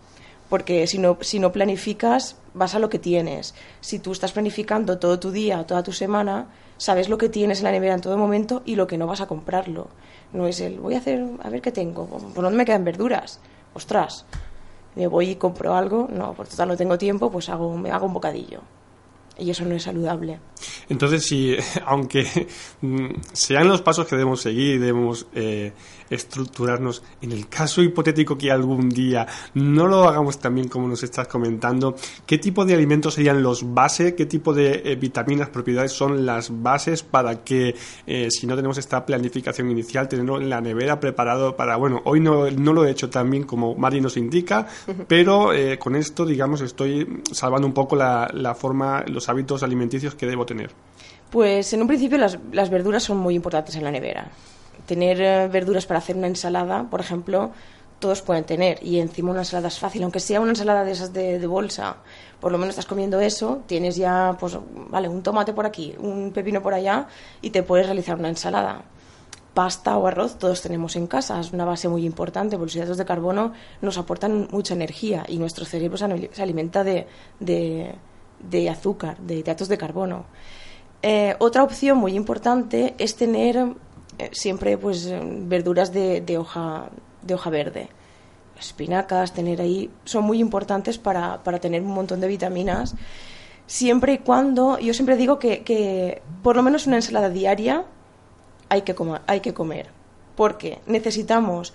porque 0.50 0.86
si 0.88 0.98
no, 0.98 1.18
si 1.22 1.40
no 1.40 1.52
planificas, 1.52 2.36
vas 2.54 2.76
a 2.76 2.80
lo 2.80 2.90
que 2.90 3.00
tienes. 3.00 3.56
Si 3.80 4.00
tú 4.00 4.12
estás 4.12 4.34
planificando 4.34 5.00
todo 5.00 5.20
tu 5.20 5.32
día, 5.32 5.66
toda 5.66 5.82
tu 5.82 5.94
semana, 5.94 6.48
sabes 6.78 7.10
lo 7.10 7.18
que 7.18 7.30
tienes 7.30 7.60
en 7.60 7.66
la 7.66 7.72
nevera 7.72 7.96
en 7.96 8.02
todo 8.02 8.18
momento 8.18 8.62
y 8.66 8.76
lo 8.76 8.88
que 8.88 8.98
no 8.98 9.08
vas 9.08 9.22
a 9.22 9.28
comprarlo. 9.28 9.88
No 10.34 10.48
es 10.48 10.60
el, 10.60 10.80
voy 10.80 10.96
a 10.96 10.98
hacer, 10.98 11.26
a 11.42 11.50
ver 11.50 11.62
qué 11.62 11.72
tengo, 11.72 12.06
por 12.06 12.44
dónde 12.44 12.58
me 12.58 12.66
quedan 12.66 12.84
verduras. 12.84 13.40
Ostras, 13.74 14.26
me 14.96 15.08
voy 15.08 15.30
y 15.30 15.36
compro 15.36 15.74
algo, 15.76 16.08
no, 16.12 16.34
por 16.34 16.48
total 16.48 16.68
no 16.68 16.78
tengo 16.78 16.98
tiempo, 16.98 17.32
pues 17.32 17.50
hago, 17.50 17.78
me 17.78 17.92
hago 17.92 18.06
un 18.06 18.14
bocadillo. 18.14 18.60
Y 19.38 19.50
eso 19.50 19.66
no 19.66 19.76
es 19.76 19.84
saludable. 19.84 20.40
Entonces, 20.90 21.26
si, 21.26 21.56
aunque 21.86 22.48
mm, 22.82 23.08
sean 23.34 23.68
los 23.68 23.82
pasos 23.82 24.08
que 24.08 24.16
debemos 24.16 24.42
seguir 24.42 24.76
y 24.76 24.78
debemos 24.78 25.28
eh, 25.34 25.74
estructurarnos, 26.12 27.02
en 27.22 27.32
el 27.32 27.48
caso 27.48 27.82
hipotético 27.82 28.38
que 28.38 28.52
algún 28.52 28.90
día 28.90 29.26
no 29.56 29.88
lo 29.88 30.08
hagamos 30.08 30.40
también 30.40 30.68
como 30.68 30.88
nos 30.88 31.02
estás 31.02 31.28
comentando, 31.28 31.96
¿qué 32.26 32.38
tipo 32.38 32.66
de 32.66 32.76
alimentos 32.76 33.16
serían 33.16 33.42
los 33.42 33.74
bases? 33.74 34.14
¿Qué 34.14 34.26
tipo 34.26 34.54
de 34.54 34.82
eh, 34.86 34.96
vitaminas, 34.96 35.50
propiedades 35.50 35.94
son 35.94 36.26
las 36.26 36.62
bases 36.62 37.02
para 37.02 37.44
que, 37.44 37.76
eh, 38.06 38.28
si 38.30 38.46
no 38.46 38.56
tenemos 38.56 38.78
esta 38.78 39.06
planificación 39.06 39.72
inicial, 39.72 40.08
tenerlo 40.08 40.40
en 40.40 40.50
la 40.50 40.62
nevera 40.62 41.00
preparado 41.00 41.56
para, 41.56 41.78
bueno, 41.78 42.02
hoy 42.06 42.20
no, 42.20 42.52
no 42.52 42.74
lo 42.74 42.86
he 42.86 42.92
hecho 42.92 43.10
tan 43.10 43.30
bien 43.32 43.44
como 43.44 43.76
Mari 43.76 44.02
nos 44.02 44.18
indica, 44.18 44.68
pero 45.08 45.54
eh, 45.54 45.80
con 45.80 45.96
esto, 45.96 46.26
digamos, 46.26 46.62
estoy 46.62 47.22
salvando 47.32 47.68
un 47.68 47.74
poco 47.74 47.96
la, 47.96 48.30
la 48.34 48.54
forma, 48.54 49.04
los 49.08 49.30
hábitos 49.30 49.64
alimenticios 49.64 50.16
que 50.16 50.28
debo 50.28 50.46
tener. 50.46 50.72
Pues 51.30 51.72
en 51.72 51.82
un 51.82 51.88
principio 51.88 52.18
las, 52.18 52.38
las 52.52 52.70
verduras 52.70 53.04
son 53.04 53.18
muy 53.18 53.36
importantes 53.36 53.76
en 53.76 53.86
la 53.86 53.92
nevera. 53.92 54.30
Tener 54.86 55.22
eh, 55.22 55.48
verduras 55.48 55.86
para 55.86 56.00
hacer 56.00 56.16
una 56.16 56.28
ensalada, 56.28 56.90
por 56.90 57.00
ejemplo, 57.00 57.52
todos 58.02 58.22
pueden 58.22 58.44
tener. 58.44 58.84
Y 58.84 59.00
encima 59.00 59.32
una 59.32 59.42
ensalada 59.42 59.70
es 59.70 59.80
fácil, 59.80 60.04
aunque 60.04 60.20
sea 60.20 60.42
una 60.42 60.50
ensalada 60.50 60.84
de 60.84 60.92
esas 60.92 61.14
de, 61.14 61.46
bolsa. 61.48 61.98
Por 62.42 62.52
lo 62.52 62.58
menos 62.58 62.72
estás 62.72 62.86
comiendo 62.86 63.22
eso, 63.22 63.62
tienes 63.68 63.96
ya, 63.96 64.36
pues, 64.40 64.58
vale, 64.90 65.08
un 65.08 65.24
tomate 65.24 65.54
por 65.54 65.66
aquí, 65.66 65.96
un 66.00 66.32
pepino 66.34 66.62
por 66.62 66.74
allá 66.74 67.08
y 67.42 67.52
te 67.52 67.64
puedes 67.64 67.86
realizar 67.86 68.18
una 68.18 68.30
ensalada. 68.30 68.82
Pasta 69.54 69.98
o 69.98 70.08
arroz 70.08 70.38
todos 70.40 70.62
tenemos 70.62 70.96
en 70.96 71.08
casa, 71.08 71.40
es 71.40 71.52
una 71.52 71.66
base 71.66 71.90
muy 71.90 72.06
importante 72.06 72.56
porque 72.56 72.68
los 72.68 72.76
hidratos 72.78 72.98
de 72.98 73.06
carbono 73.06 73.52
nos 73.82 73.98
aportan 73.98 74.48
mucha 74.50 74.74
energía 74.74 75.26
y 75.28 75.38
nuestro 75.38 75.66
cerebro 75.66 75.98
se 75.98 76.42
alimenta 76.42 76.86
de, 76.86 77.06
de, 77.40 77.94
de 78.40 78.70
azúcar, 78.70 79.18
de 79.18 79.36
hidratos 79.36 79.68
de 79.68 79.78
carbono. 79.78 80.26
Eh, 81.04 81.36
otra 81.40 81.64
opción 81.64 81.98
muy 81.98 82.14
importante 82.14 82.94
es 82.98 83.16
tener 83.16 83.74
siempre 84.32 84.78
pues 84.78 85.06
eh, 85.06 85.20
verduras 85.24 85.92
de, 85.94 86.22
de 86.22 86.38
hoja 86.38 86.90
de 87.22 87.34
hoja 87.34 87.50
verde. 87.50 87.88
Espinacas, 88.60 89.34
tener 89.34 89.60
ahí, 89.62 89.90
son 90.06 90.24
muy 90.24 90.40
importantes 90.40 90.98
para, 91.00 91.44
para 91.44 91.60
tener 91.60 91.82
un 91.82 91.94
montón 91.94 92.20
de 92.22 92.28
vitaminas. 92.28 92.96
Siempre 93.66 94.14
y 94.14 94.18
cuando, 94.20 94.78
yo 94.80 94.94
siempre 94.94 95.16
digo 95.18 95.40
que, 95.40 95.64
que 95.64 96.22
por 96.44 96.56
lo 96.56 96.62
menos 96.64 96.86
una 96.88 96.98
ensalada 96.98 97.30
diaria 97.30 97.86
hay 98.70 98.84
que, 98.84 98.94
coma- 98.94 99.22
hay 99.28 99.40
que 99.40 99.54
comer. 99.54 99.88
Porque 100.36 100.80
necesitamos 100.86 101.74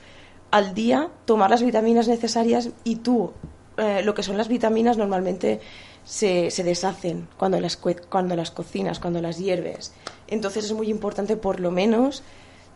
al 0.51 0.75
día 0.75 1.09
tomar 1.25 1.51
las 1.51 1.63
vitaminas 1.63 2.07
necesarias 2.07 2.71
y 2.85 2.97
tú, 2.97 3.33
eh, 3.79 4.03
lo 4.05 4.15
que 4.15 4.23
son 4.23 4.37
las 4.37 4.49
vitaminas 4.49 4.97
normalmente 4.97 5.61
se, 6.07 6.51
se 6.51 6.63
deshacen 6.65 7.29
cuando 7.37 7.61
las, 7.61 7.77
cuando 7.77 8.35
las 8.37 8.51
cocinas, 8.51 8.99
cuando 9.01 9.21
las 9.21 9.37
hierves. 9.39 9.93
Entonces 10.29 10.65
es 10.65 10.73
muy 10.73 10.89
importante 10.89 11.37
por 11.37 11.61
lo 11.61 11.71
menos 11.71 12.23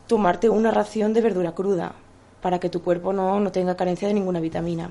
tomarte 0.07 0.49
una 0.51 0.71
ración 0.73 1.15
de 1.15 1.21
verdura 1.23 1.53
cruda 1.53 1.95
para 2.43 2.59
que 2.59 2.69
tu 2.69 2.83
cuerpo 2.83 3.13
no, 3.13 3.39
no 3.41 3.53
tenga 3.53 3.77
carencia 3.77 4.09
de 4.09 4.15
ninguna 4.15 4.41
vitamina. 4.41 4.91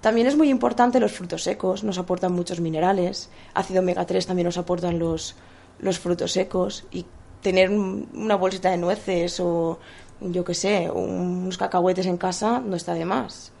También 0.00 0.26
es 0.26 0.36
muy 0.36 0.50
importante 0.50 1.00
los 1.00 1.12
frutos 1.12 1.42
secos, 1.42 1.82
nos 1.82 1.98
aportan 1.98 2.32
muchos 2.32 2.60
minerales. 2.60 3.30
Ácido 3.54 3.80
omega 3.80 4.04
3 4.06 4.26
también 4.26 4.46
nos 4.46 4.58
aportan 4.58 4.98
los, 4.98 5.34
los 5.78 5.98
frutos 5.98 6.32
secos. 6.32 6.84
Y 6.90 7.06
tener 7.42 7.70
un- 7.70 8.08
una 8.14 8.34
bolsita 8.36 8.70
de 8.70 8.76
nueces 8.76 9.40
o, 9.40 9.78
yo 10.20 10.44
qué 10.44 10.52
sé, 10.54 10.90
unos 10.90 11.56
cacahuetes 11.56 12.04
en 12.06 12.16
casa 12.18 12.60
no 12.60 12.76
está 12.76 12.92
de 12.94 13.04
más. 13.06 13.52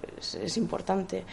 Es 0.42 0.56
importante. 0.58 1.24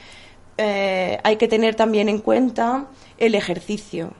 Eh, 0.57 1.19
hay 1.23 1.35
que 1.37 1.47
tener 1.47 1.75
también 1.75 2.09
en 2.09 2.19
cuenta 2.19 2.87
el 3.17 3.35
ejercicio. 3.35 4.11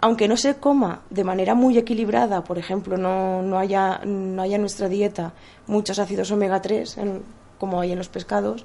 Aunque 0.00 0.28
no 0.28 0.36
se 0.36 0.56
coma 0.56 1.02
de 1.10 1.24
manera 1.24 1.54
muy 1.54 1.76
equilibrada, 1.76 2.44
por 2.44 2.58
ejemplo, 2.58 2.96
no, 2.96 3.42
no, 3.42 3.58
haya, 3.58 4.00
no 4.04 4.42
haya 4.42 4.54
en 4.56 4.60
nuestra 4.60 4.88
dieta 4.88 5.32
muchos 5.66 5.98
ácidos 5.98 6.30
omega 6.30 6.62
3, 6.62 6.98
en- 6.98 7.22
como 7.58 7.80
hay 7.80 7.90
en 7.92 7.98
los 7.98 8.08
pescados, 8.08 8.64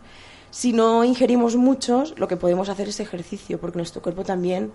si 0.51 0.71
no 0.73 1.03
ingerimos 1.03 1.55
muchos, 1.55 2.13
lo 2.19 2.27
que 2.27 2.37
podemos 2.37 2.69
hacer 2.69 2.87
es 2.89 2.99
ejercicio, 2.99 3.59
porque 3.59 3.77
nuestro 3.79 4.03
cuerpo 4.03 4.23
también 4.23 4.71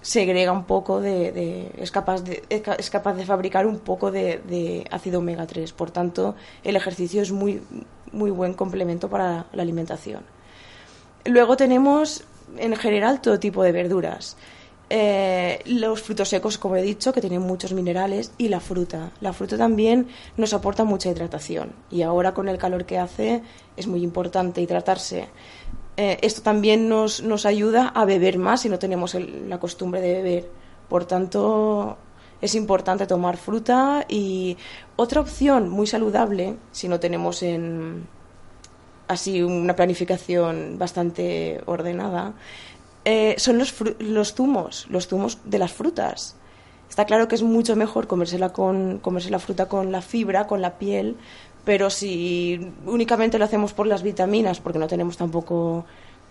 segrega 0.00 0.50
un 0.50 0.64
poco 0.64 1.00
de, 1.00 1.70
es, 1.78 1.92
capaz 1.92 2.22
de 2.22 2.42
es 2.50 2.60
ca- 2.62 2.74
es 2.74 2.90
capaz 2.90 3.14
de 3.14 3.24
fabricar 3.24 3.64
un 3.66 3.78
poco 3.78 4.10
de, 4.10 4.38
de 4.48 4.84
ácido 4.90 5.20
omega 5.20 5.46
3. 5.46 5.72
Por 5.72 5.92
tanto, 5.92 6.34
el 6.64 6.74
ejercicio 6.74 7.22
es 7.22 7.30
muy, 7.30 7.62
muy 8.10 8.32
buen 8.32 8.54
complemento 8.54 9.08
para 9.08 9.46
la 9.52 9.62
alimentación. 9.62 10.24
Luego 11.24 11.56
tenemos 11.56 12.24
en 12.58 12.76
general 12.76 13.20
todo 13.20 13.38
tipo 13.38 13.62
de 13.62 13.72
verduras. 13.72 14.36
Eh, 14.90 15.60
los 15.64 16.02
frutos 16.02 16.28
secos, 16.28 16.58
como 16.58 16.76
he 16.76 16.82
dicho, 16.82 17.12
que 17.12 17.20
tienen 17.22 17.40
muchos 17.40 17.72
minerales, 17.72 18.32
y 18.36 18.48
la 18.48 18.60
fruta. 18.60 19.10
La 19.20 19.32
fruta 19.32 19.56
también 19.56 20.08
nos 20.36 20.52
aporta 20.52 20.84
mucha 20.84 21.08
hidratación. 21.10 21.72
Y 21.90 22.02
ahora 22.02 22.34
con 22.34 22.48
el 22.48 22.58
calor 22.58 22.84
que 22.84 22.98
hace 22.98 23.42
es 23.76 23.86
muy 23.86 24.02
importante 24.02 24.60
hidratarse. 24.60 25.28
eh, 25.96 26.18
esto 26.22 26.42
también 26.42 26.88
nos, 26.88 27.22
nos 27.22 27.46
ayuda 27.46 27.86
a 27.94 28.04
beber 28.04 28.36
más 28.36 28.62
si 28.62 28.68
no 28.68 28.80
tenemos 28.80 29.14
el- 29.14 29.48
la 29.48 29.60
costumbre 29.60 30.00
de 30.00 30.14
beber. 30.14 30.50
Por 30.88 31.04
tanto, 31.04 31.96
es 32.40 32.56
importante 32.56 33.06
tomar 33.06 33.36
fruta 33.36 34.04
y 34.08 34.56
otra 34.96 35.20
opción 35.20 35.68
muy 35.68 35.86
saludable, 35.86 36.56
si 36.72 36.88
no 36.88 36.98
tenemos 36.98 37.44
en 37.44 38.08
así 39.08 39.42
una 39.42 39.76
planificación 39.76 40.78
bastante 40.78 41.60
ordenada, 41.66 42.32
eh, 43.04 43.34
son 43.38 43.58
los, 43.58 43.74
los 43.98 44.34
zumos, 44.34 44.86
los 44.88 45.08
zumos 45.08 45.38
de 45.44 45.58
las 45.58 45.72
frutas. 45.72 46.36
Está 46.88 47.04
claro 47.04 47.28
que 47.28 47.34
es 47.34 47.42
mucho 47.42 47.76
mejor 47.76 48.06
comérsela 48.06 48.50
con 48.52 48.98
comerse 48.98 49.30
la 49.30 49.38
fruta 49.38 49.66
con 49.66 49.90
la 49.92 50.00
fibra, 50.00 50.46
con 50.46 50.60
la 50.62 50.78
piel, 50.78 51.16
pero 51.64 51.90
si 51.90 52.72
únicamente 52.86 53.38
lo 53.38 53.44
hacemos 53.44 53.72
por 53.72 53.86
las 53.86 54.02
vitaminas, 54.02 54.60
porque 54.60 54.78
no 54.78 54.86
tenemos 54.86 55.16
tampoco 55.16 55.84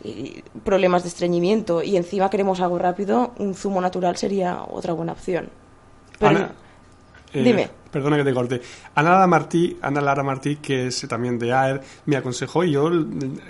eh, 0.03 0.43
problemas 0.63 1.03
de 1.03 1.09
estreñimiento 1.09 1.81
y 1.83 1.97
encima 1.97 2.29
queremos 2.29 2.59
algo 2.61 2.77
rápido, 2.79 3.33
un 3.39 3.55
zumo 3.55 3.81
natural 3.81 4.15
sería 4.17 4.63
otra 4.63 4.93
buena 4.93 5.11
opción. 5.13 5.49
Pero- 6.19 6.37
Ana, 6.37 6.51
eh, 7.33 7.43
Dime. 7.43 7.69
Perdona 7.93 8.17
que 8.17 8.23
te 8.23 8.33
corte. 8.33 8.59
Ana 8.95 9.11
Lara 9.11 9.27
Martí, 9.27 9.77
Ana 9.79 10.01
Lara 10.01 10.23
Martí, 10.23 10.55
que 10.55 10.87
es 10.87 11.07
también 11.07 11.37
de 11.37 11.53
AER, 11.53 11.81
me 12.07 12.17
aconsejó 12.17 12.63
y 12.63 12.71
yo 12.71 12.89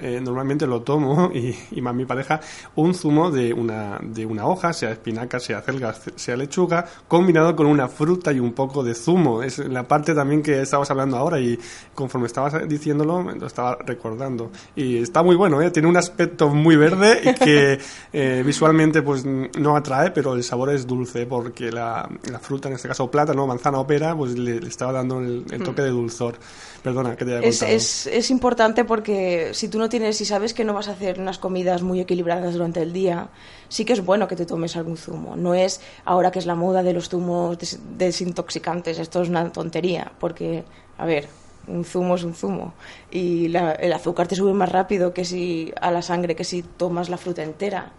eh, 0.01 0.19
normalmente 0.21 0.67
lo 0.67 0.81
tomo, 0.81 1.31
y, 1.33 1.55
y 1.71 1.81
más 1.81 1.95
mi 1.95 2.05
pareja, 2.05 2.41
un 2.75 2.93
zumo 2.93 3.31
de 3.31 3.53
una, 3.53 4.00
de 4.01 4.25
una 4.25 4.45
hoja, 4.45 4.73
sea 4.73 4.91
espinaca, 4.91 5.39
sea 5.39 5.62
celga, 5.62 5.93
sea 5.93 6.35
lechuga, 6.35 6.85
combinado 7.07 7.55
con 7.55 7.67
una 7.67 7.88
fruta 7.88 8.33
y 8.33 8.39
un 8.41 8.51
poco 8.51 8.83
de 8.83 8.95
zumo. 8.95 9.41
Es 9.41 9.59
la 9.59 9.88
parte 9.88 10.13
también 10.13 10.43
que 10.43 10.62
estabas 10.62 10.91
hablando 10.91 11.15
ahora 11.15 11.39
y 11.39 11.57
conforme 11.95 12.27
estabas 12.27 12.67
diciéndolo, 12.67 13.23
lo 13.23 13.47
estaba 13.47 13.77
recordando. 13.85 14.51
Y 14.75 14.97
está 14.97 15.23
muy 15.23 15.38
bueno, 15.38 15.62
¿eh? 15.62 15.71
tiene 15.71 15.88
un 15.88 15.95
aspecto 15.95 16.50
muy 16.50 16.75
verde 16.75 17.21
y 17.23 17.33
que 17.33 17.79
eh, 18.13 18.43
visualmente 18.45 19.01
pues 19.01 19.25
no 19.25 19.77
atrae, 19.77 20.12
pero 20.12 20.33
el 20.33 20.43
sabor 20.43 20.69
es 20.71 20.85
dulce 20.85 21.25
porque 21.25 21.71
la, 21.71 22.09
la 22.29 22.39
fruta, 22.39 22.67
en 22.67 22.75
este 22.75 22.89
caso 22.89 23.09
plátano, 23.09 23.47
manzana 23.47 23.79
o 23.79 23.88
pera, 23.88 24.15
pues 24.15 24.32
le, 24.37 24.59
le 24.59 24.67
estaba 24.67 24.91
dando 24.91 25.19
el, 25.19 25.45
el 25.51 25.63
toque 25.63 25.81
de 25.81 25.89
dulzor. 25.89 26.37
Perdona, 26.83 27.15
que 27.15 27.23
te 27.25 27.31
haya 27.37 27.47
Es, 27.47 27.61
es, 27.75 28.07
es 28.07 28.29
importante 28.29 28.83
porque 28.83 29.51
si 29.53 29.69
tú 29.69 29.79
no 29.79 29.87
tienes, 29.89 30.17
si 30.17 30.25
sabes 30.25 30.53
que 30.53 30.63
no 30.65 30.73
vas 30.73 30.87
a 30.89 30.91
hacer 30.91 31.19
unas 31.19 31.37
comidas 31.39 31.81
muy 31.81 31.99
equilibradas 32.01 32.53
durante 32.53 32.81
el 32.81 32.91
día, 32.93 33.29
sí 33.69 33.85
que 33.85 33.93
es 33.93 34.03
bueno 34.03 34.27
que 34.27 34.35
te 34.35 34.45
tomes 34.45 34.75
algún 34.75 34.97
zumo. 34.97 35.35
No 35.35 35.53
es 35.53 35.79
ahora 36.05 36.31
que 36.31 36.39
es 36.39 36.45
la 36.45 36.55
moda 36.55 36.83
de 36.83 36.93
los 36.93 37.09
zumos 37.09 37.57
des- 37.57 37.79
desintoxicantes, 37.97 38.99
esto 38.99 39.21
es 39.21 39.29
una 39.29 39.51
tontería, 39.51 40.11
porque, 40.19 40.63
a 40.97 41.05
ver, 41.05 41.27
un 41.67 41.85
zumo 41.85 42.15
es 42.15 42.23
un 42.23 42.33
zumo 42.33 42.73
y 43.09 43.47
la- 43.47 43.71
el 43.73 43.93
azúcar 43.93 44.27
te 44.27 44.35
sube 44.35 44.53
más 44.53 44.69
rápido 44.71 45.13
que 45.13 45.23
si 45.23 45.71
a 45.79 45.91
la 45.91 46.01
sangre 46.01 46.35
que 46.35 46.43
si 46.43 46.61
tomas 46.63 47.09
la 47.09 47.17
fruta 47.17 47.43
entera. 47.43 47.93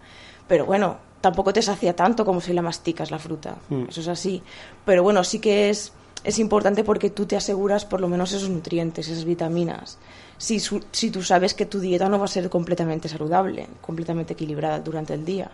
Pero 0.47 0.67
bueno, 0.67 0.99
tampoco 1.23 1.55
te 1.55 1.63
sacia 1.63 1.97
tanto 1.97 2.27
como 2.27 2.43
si 2.43 2.53
la 2.53 2.61
masticas 2.61 3.11
la 3.11 3.19
fruta. 3.19 3.57
Eso 3.89 4.03
es 4.03 4.09
así. 4.09 4.43
Pero 4.85 5.03
bueno, 5.03 5.25
sí 5.25 5.39
que 5.39 5.71
es, 5.71 5.93
es 6.25 6.39
importante 6.39 6.83
porque 6.85 7.11
tú 7.11 7.27
te 7.27 7.37
aseguras 7.37 7.85
por 7.85 8.01
lo 8.01 8.09
menos 8.09 8.33
esos 8.33 8.49
nutrientes, 8.51 9.09
esas 9.09 9.25
vitaminas. 9.25 9.99
Si, 10.39 10.59
su- 10.59 10.83
si 10.91 11.11
tú 11.11 11.23
sabes 11.23 11.55
que 11.55 11.67
tu 11.67 11.79
dieta 11.79 12.09
no 12.09 12.19
va 12.19 12.25
a 12.25 12.29
ser 12.29 12.49
completamente 12.51 13.09
saludable, 13.09 13.69
completamente 13.81 14.33
equilibrada 14.33 14.81
durante 14.81 15.15
el 15.15 15.25
día. 15.25 15.51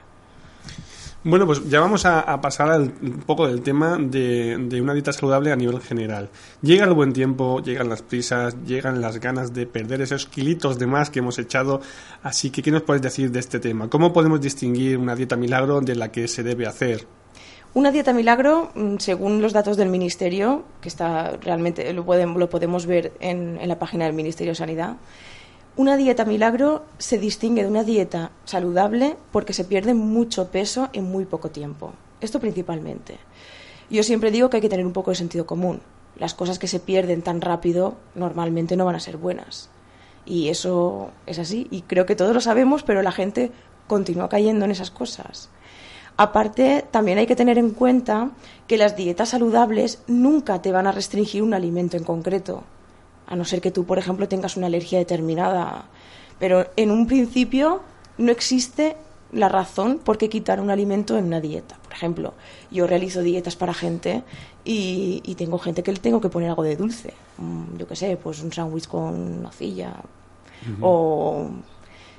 Bueno, 1.23 1.45
pues 1.45 1.69
ya 1.69 1.81
vamos 1.81 2.07
a, 2.07 2.41
pasar 2.41 2.71
al, 2.71 2.95
un 3.03 3.21
poco 3.27 3.47
del 3.47 3.61
tema 3.61 3.99
de, 4.01 4.57
de 4.59 4.81
una 4.81 4.95
dieta 4.95 5.13
saludable 5.13 5.53
a 5.53 5.57
nivel 5.57 5.79
general. 5.83 6.31
Llega 6.63 6.87
el 6.87 6.95
buen 6.95 7.13
tiempo, 7.13 7.61
llegan 7.61 7.91
las 7.91 8.01
prisas, 8.01 8.57
llegan 8.65 9.03
las 9.03 9.21
ganas 9.21 9.53
de 9.53 9.67
perder 9.67 10.01
esos 10.01 10.25
kilitos 10.25 10.79
de 10.79 10.87
más 10.87 11.11
que 11.11 11.19
hemos 11.19 11.39
echado. 11.39 11.83
Así 12.23 12.49
que, 12.51 12.63
¿qué 12.63 12.71
nos 12.71 12.85
puedes 12.85 13.03
decir 13.03 13.31
de 13.31 13.39
este 13.41 13.61
tema? 13.61 13.91
¿Cómo 13.91 14.15
podemos 14.15 14.41
distinguir 14.41 14.97
una 14.97 15.15
dieta 15.15 15.37
milagro 15.37 15.83
de 15.83 15.95
la 15.95 16.11
que 16.11 16.27
se 16.27 16.43
debe 16.43 16.67
hacer? 16.67 17.07
Una 17.73 17.93
dieta 17.93 18.13
milagro, 18.13 18.71
mm, 18.75 18.97
según 18.99 19.41
los 19.43 19.53
datos 19.53 19.77
del 19.77 19.89
Ministerio, 19.89 20.65
que 20.81 20.89
está 20.89 21.37
realmente 21.41 21.93
lo, 21.93 22.05
pueden- 22.05 22.37
lo 22.39 22.51
podemos 22.51 22.87
ver 22.87 23.13
en, 23.21 23.59
en 23.61 23.69
la 23.69 23.79
página 23.79 24.07
del 24.07 24.15
Ministerio 24.15 24.51
de 24.53 24.57
Sanidad, 24.57 24.97
una 25.77 25.97
dieta 25.97 26.25
milagro 26.25 26.85
se 26.99 27.19
distingue 27.19 27.63
de 27.63 27.69
una 27.69 27.85
dieta 27.85 28.33
saludable 28.45 29.17
porque 29.31 29.53
se 29.53 29.65
pierde 29.65 29.95
mucho 29.95 30.49
peso 30.49 30.89
en 30.93 31.05
muy 31.05 31.25
poco 31.27 31.51
tiempo. 31.51 31.93
Esto 32.21 32.41
principalmente. 32.41 33.19
Yo 33.89 34.03
siempre 34.03 34.31
digo 34.33 34.51
que 34.51 34.57
hay 34.57 34.61
que 34.61 34.69
tener 34.69 34.85
un 34.85 34.93
poco 34.93 35.13
de 35.13 35.17
sentido 35.17 35.47
común. 35.47 35.81
Las 36.19 36.35
cosas 36.35 36.59
que 36.59 36.67
se 36.67 36.81
pierden 36.81 37.23
tan 37.23 37.41
rápido 37.41 37.95
normalmente 38.17 38.77
no 38.77 38.85
van 38.85 38.97
a 38.97 39.01
ser 39.01 39.17
buenas. 39.17 39.71
Y 40.27 40.49
eso 40.49 41.11
es 41.27 41.39
así. 41.39 41.67
Y 41.71 41.83
creo 41.83 42.05
que 42.05 42.17
todos 42.17 42.35
lo 42.35 42.41
sabemos, 42.41 42.83
pero 42.83 43.01
la 43.03 43.13
gente 43.13 43.53
continúa 43.87 44.29
cayendo 44.29 44.65
en 44.65 44.71
esas 44.73 44.91
cosas. 44.91 45.49
Aparte, 46.23 46.85
también 46.91 47.17
hay 47.17 47.27
que 47.27 47.35
tener 47.35 47.57
en 47.57 47.71
cuenta 47.71 48.33
que 48.67 48.77
las 48.77 48.95
dietas 48.95 49.31
saludables 49.31 50.03
nunca 50.07 50.61
te 50.61 50.71
van 50.71 50.87
a 50.87 50.93
restringir 50.93 51.43
un 51.43 51.55
alimento 51.55 51.97
en 51.97 52.05
concreto, 52.05 52.63
a 53.27 53.37
no 53.37 53.47
ser 53.47 53.63
que 53.63 53.71
tú, 53.71 53.87
por 53.87 53.99
ejemplo, 53.99 54.29
tengas 54.29 54.59
una 54.59 54.67
alergia 54.67 54.99
determinada. 54.99 55.87
Pero 56.39 56.67
en 56.77 56.91
un 56.91 57.07
principio 57.07 57.81
no 58.19 58.31
existe 58.31 58.99
la 59.33 59.49
razón 59.49 59.99
por 60.05 60.19
qué 60.19 60.29
quitar 60.29 60.61
un 60.61 60.69
alimento 60.69 61.17
en 61.17 61.25
una 61.25 61.41
dieta. 61.41 61.79
Por 61.83 61.95
ejemplo, 61.95 62.35
yo 62.71 62.87
realizo 62.87 63.23
dietas 63.23 63.57
para 63.57 63.73
gente 63.73 64.23
y, 64.63 65.23
y 65.25 65.37
tengo 65.37 65.59
gente 65.59 65.83
que 65.83 65.93
le 65.93 66.01
tengo 66.01 66.21
que 66.21 66.29
poner 66.29 66.51
algo 66.51 66.65
de 66.65 66.77
dulce. 66.77 67.15
Mm, 67.39 67.79
Yo 67.79 67.89
qué 67.89 67.97
sé, 67.97 68.19
pues 68.23 68.43
un 68.43 68.53
sándwich 68.53 68.89
con 68.89 69.43
nocilla 69.43 69.95
o 70.83 71.49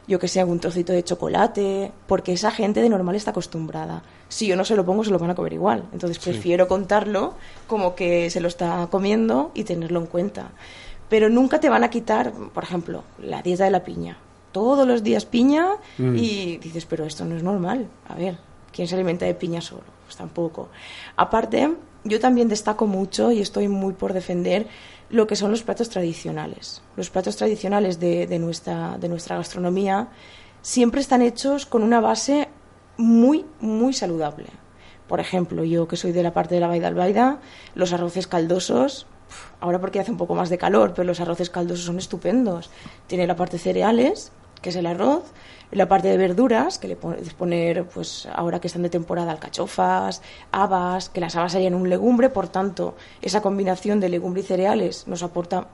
yo 0.07 0.19
que 0.19 0.27
sé, 0.27 0.39
algún 0.39 0.59
trocito 0.59 0.93
de 0.93 1.03
chocolate, 1.03 1.91
porque 2.07 2.33
esa 2.33 2.51
gente 2.51 2.81
de 2.81 2.89
normal 2.89 3.15
está 3.15 3.31
acostumbrada. 3.31 4.03
Si 4.29 4.47
yo 4.47 4.55
no 4.55 4.65
se 4.65 4.75
lo 4.75 4.85
pongo, 4.85 5.03
se 5.03 5.11
lo 5.11 5.19
van 5.19 5.29
a 5.29 5.35
comer 5.35 5.53
igual. 5.53 5.83
Entonces 5.93 6.19
prefiero 6.19 6.67
contarlo 6.67 7.35
como 7.67 7.95
que 7.95 8.29
se 8.29 8.41
lo 8.41 8.47
está 8.47 8.87
comiendo 8.89 9.51
y 9.53 9.63
tenerlo 9.63 9.99
en 9.99 10.07
cuenta. 10.07 10.51
Pero 11.09 11.29
nunca 11.29 11.59
te 11.59 11.69
van 11.69 11.83
a 11.83 11.89
quitar, 11.89 12.31
por 12.31 12.63
ejemplo, 12.63 13.03
la 13.21 13.41
dieta 13.41 13.65
de 13.65 13.71
la 13.71 13.83
piña. 13.83 14.17
Todos 14.51 14.87
los 14.87 15.03
días 15.03 15.25
piña 15.25 15.71
y 15.97 16.57
dices, 16.57 16.85
pero 16.85 17.05
esto 17.05 17.25
no 17.25 17.35
es 17.35 17.43
normal. 17.43 17.87
A 18.07 18.15
ver, 18.15 18.37
¿quién 18.73 18.87
se 18.87 18.95
alimenta 18.95 19.25
de 19.25 19.33
piña 19.33 19.61
solo? 19.61 19.83
Pues 20.05 20.17
tampoco. 20.17 20.69
Aparte, 21.15 21.73
yo 22.03 22.19
también 22.19 22.47
destaco 22.47 22.87
mucho 22.87 23.31
y 23.31 23.39
estoy 23.39 23.67
muy 23.67 23.93
por 23.93 24.13
defender 24.13 24.67
lo 25.11 25.27
que 25.27 25.35
son 25.35 25.51
los 25.51 25.63
platos 25.63 25.89
tradicionales. 25.89 26.81
Los 26.95 27.09
platos 27.09 27.35
tradicionales 27.35 27.99
de, 27.99 28.27
de 28.27 28.39
nuestra, 28.39 28.97
de 28.97 29.09
nuestra 29.09 29.35
gastronomía 29.35 30.07
siempre 30.61 31.01
están 31.01 31.21
hechos 31.21 31.65
con 31.65 31.83
una 31.83 31.99
base 31.99 32.47
muy, 32.97 33.45
muy 33.59 33.93
saludable. 33.93 34.47
Por 35.07 35.19
ejemplo, 35.19 35.63
yo 35.65 35.87
que 35.87 35.97
soy 35.97 36.13
de 36.13 36.23
la 36.23 36.33
parte 36.33 36.55
de 36.55 36.61
la 36.61 36.67
Baida 36.67 36.87
Albaida, 36.87 37.41
los 37.75 37.91
arroces 37.91 38.27
caldosos, 38.27 39.07
ahora 39.59 39.79
porque 39.79 39.99
hace 39.99 40.11
un 40.11 40.17
poco 40.17 40.35
más 40.35 40.49
de 40.49 40.57
calor, 40.57 40.93
pero 40.95 41.05
los 41.05 41.19
arroces 41.19 41.49
caldosos 41.49 41.85
son 41.85 41.97
estupendos. 41.97 42.69
Tiene 43.07 43.27
la 43.27 43.35
parte 43.35 43.57
cereales, 43.57 44.31
que 44.61 44.69
es 44.69 44.75
el 44.75 44.85
arroz, 44.85 45.23
la 45.71 45.87
parte 45.87 46.09
de 46.09 46.17
verduras, 46.17 46.77
que 46.77 46.87
le 46.87 46.95
puedes 46.95 47.33
poner, 47.33 47.85
pues 47.85 48.27
ahora 48.33 48.59
que 48.59 48.67
están 48.67 48.83
de 48.83 48.89
temporada, 48.89 49.31
alcachofas, 49.31 50.21
habas, 50.51 51.09
que 51.09 51.21
las 51.21 51.35
habas 51.35 51.53
serían 51.53 51.75
un 51.75 51.89
legumbre, 51.89 52.29
por 52.29 52.47
tanto, 52.47 52.95
esa 53.21 53.41
combinación 53.41 53.99
de 53.99 54.09
legumbre 54.09 54.41
y 54.41 54.45
cereales 54.45 55.07
nos 55.07 55.23
aporta 55.23 55.67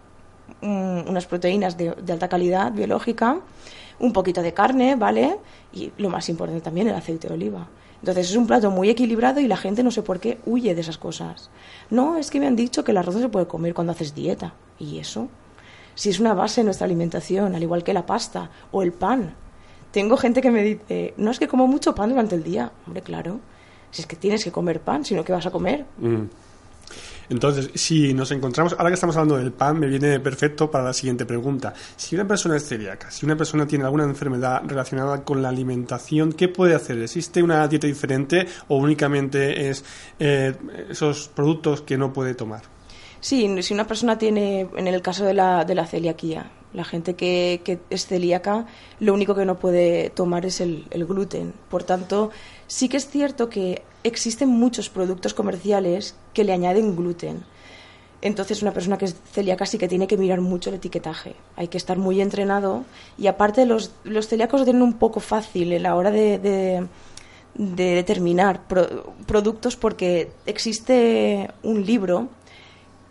unas 0.62 1.26
proteínas 1.26 1.78
de, 1.78 1.92
de 1.92 2.14
alta 2.14 2.30
calidad 2.30 2.72
biológica, 2.72 3.40
un 4.00 4.14
poquito 4.14 4.42
de 4.42 4.54
carne, 4.54 4.96
¿vale? 4.96 5.38
Y 5.74 5.92
lo 5.98 6.10
más 6.10 6.30
importante 6.30 6.62
también, 6.62 6.88
el 6.88 6.96
aceite 6.96 7.28
de 7.28 7.34
oliva. 7.34 7.68
Entonces 8.00 8.30
es 8.30 8.36
un 8.36 8.48
plato 8.48 8.70
muy 8.70 8.90
equilibrado 8.90 9.40
y 9.40 9.48
la 9.48 9.58
gente 9.58 9.84
no 9.84 9.92
sé 9.92 10.04
por 10.04 10.20
qué 10.20 10.38
huye 10.46 10.76
de 10.76 10.82
esas 10.82 10.98
cosas. 10.98 11.50
No, 11.90 12.18
es 12.18 12.30
que 12.30 12.40
me 12.40 12.48
han 12.48 12.56
dicho 12.56 12.84
que 12.84 12.92
el 12.92 12.98
arroz 12.98 13.16
se 13.16 13.30
puede 13.30 13.48
comer 13.48 13.74
cuando 13.74 13.92
haces 13.92 14.14
dieta. 14.14 14.54
¿Y 14.80 15.00
eso? 15.00 15.28
Si 15.98 16.12
es 16.12 16.20
una 16.20 16.36
base 16.36 16.62
de 16.62 16.66
nuestra 16.66 16.86
alimentación, 16.86 17.56
al 17.56 17.64
igual 17.64 17.84
que 17.84 17.92
la 17.92 18.06
pasta 18.06 18.52
o 18.72 18.84
el 18.84 18.94
pan. 18.94 19.34
Tengo 19.90 20.16
gente 20.16 20.44
que 20.44 20.52
me 20.52 20.62
dice, 20.62 21.16
no 21.18 21.32
es 21.32 21.40
que 21.40 21.48
como 21.48 21.66
mucho 21.66 21.96
pan 21.96 22.12
durante 22.12 22.36
el 22.36 22.44
día. 22.44 22.72
Hombre, 22.86 23.02
claro. 23.02 23.40
Si 23.90 24.04
es 24.04 24.08
que 24.08 24.16
tienes 24.16 24.44
que 24.44 24.52
comer 24.52 24.80
pan, 24.80 25.04
si 25.04 25.16
no, 25.16 25.26
¿qué 25.26 25.34
vas 25.34 25.48
a 25.48 25.50
comer? 25.50 25.86
Entonces, 27.30 27.72
si 27.74 28.14
nos 28.14 28.30
encontramos, 28.30 28.74
ahora 28.74 28.92
que 28.92 28.94
estamos 28.94 29.16
hablando 29.16 29.38
del 29.38 29.52
pan, 29.52 29.80
me 29.80 29.88
viene 29.88 30.20
perfecto 30.20 30.70
para 30.70 30.84
la 30.84 30.94
siguiente 30.94 31.26
pregunta. 31.26 31.74
Si 31.96 32.14
una 32.14 32.28
persona 32.28 32.58
es 32.58 32.68
celíaca, 32.68 33.10
si 33.10 33.26
una 33.26 33.36
persona 33.36 33.66
tiene 33.66 33.86
alguna 33.86 34.04
enfermedad 34.04 34.62
relacionada 34.68 35.24
con 35.24 35.42
la 35.42 35.50
alimentación, 35.50 36.32
¿qué 36.32 36.48
puede 36.48 36.76
hacer? 36.76 37.02
¿Existe 37.02 37.42
una 37.42 37.68
dieta 37.68 37.88
diferente 37.88 38.46
o 38.68 38.78
únicamente 38.78 39.68
es 39.68 39.84
eh, 40.20 40.54
esos 40.92 41.28
productos 41.30 41.82
que 41.82 41.98
no 41.98 42.14
puede 42.14 42.36
tomar? 42.36 42.77
Sí, 43.20 43.62
si 43.64 43.74
una 43.74 43.88
persona 43.88 44.18
tiene, 44.18 44.68
en 44.76 44.88
el 44.88 45.02
caso 45.02 45.26
de 45.26 45.34
la, 45.34 45.66
de 45.66 45.76
la 45.76 45.86
celiaquía, 45.88 46.52
la 46.74 46.84
gente 46.84 47.16
que, 47.16 47.62
que 47.64 47.80
es 47.90 48.06
celíaca, 48.06 48.68
lo 49.00 49.14
único 49.14 49.34
que 49.34 49.46
no 49.46 49.58
puede 49.58 50.10
tomar 50.12 50.46
es 50.46 50.62
el, 50.62 50.86
gluten. 50.92 51.54
Por 51.70 51.84
tanto, 51.84 52.30
sí 52.68 52.90
que 52.90 52.98
es 52.98 53.10
cierto 53.10 53.50
que 53.50 53.82
existen 54.04 54.50
muchos 54.50 54.90
productos 54.90 55.34
comerciales 55.34 56.16
que 56.34 56.44
le 56.44 56.54
añaden 56.54 56.96
gluten. 56.96 57.44
Entonces, 58.22 58.62
una 58.62 58.72
persona 58.72 58.98
que 58.98 59.06
es 59.06 59.16
celíaca 59.32 59.66
sí 59.66 59.78
que 59.78 59.88
tiene 59.88 60.08
que 60.08 60.18
mirar 60.18 60.42
mucho 60.42 60.70
el 60.70 60.76
etiquetaje. 60.78 61.36
Hay 61.56 61.68
que 61.68 61.78
estar 61.78 61.98
muy 61.98 62.20
entrenado. 62.22 62.84
Y 63.18 63.28
aparte, 63.28 63.66
los, 63.66 63.92
los 64.04 64.28
celíacos 64.28 64.60
lo 64.60 64.66
tienen 64.66 64.82
un 64.82 64.94
poco 64.94 65.20
fácil 65.20 65.72
en 65.74 65.84
la 65.84 65.96
hora 65.96 66.12
de, 66.12 66.40
de, 66.40 66.88
de 67.56 67.96
determinar 67.96 68.68
pro- 68.68 69.14
productos 69.26 69.76
porque 69.76 70.32
existe 70.46 71.50
un 71.64 71.86
libro 71.86 72.28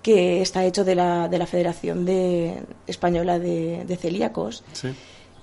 que 0.06 0.40
está 0.40 0.64
hecho 0.64 0.84
de 0.84 0.94
la, 0.94 1.26
de 1.28 1.36
la 1.36 1.46
Federación 1.48 2.04
de, 2.04 2.62
Española 2.86 3.40
de, 3.40 3.84
de 3.84 3.96
Celíacos 3.96 4.62
Sí. 4.72 4.88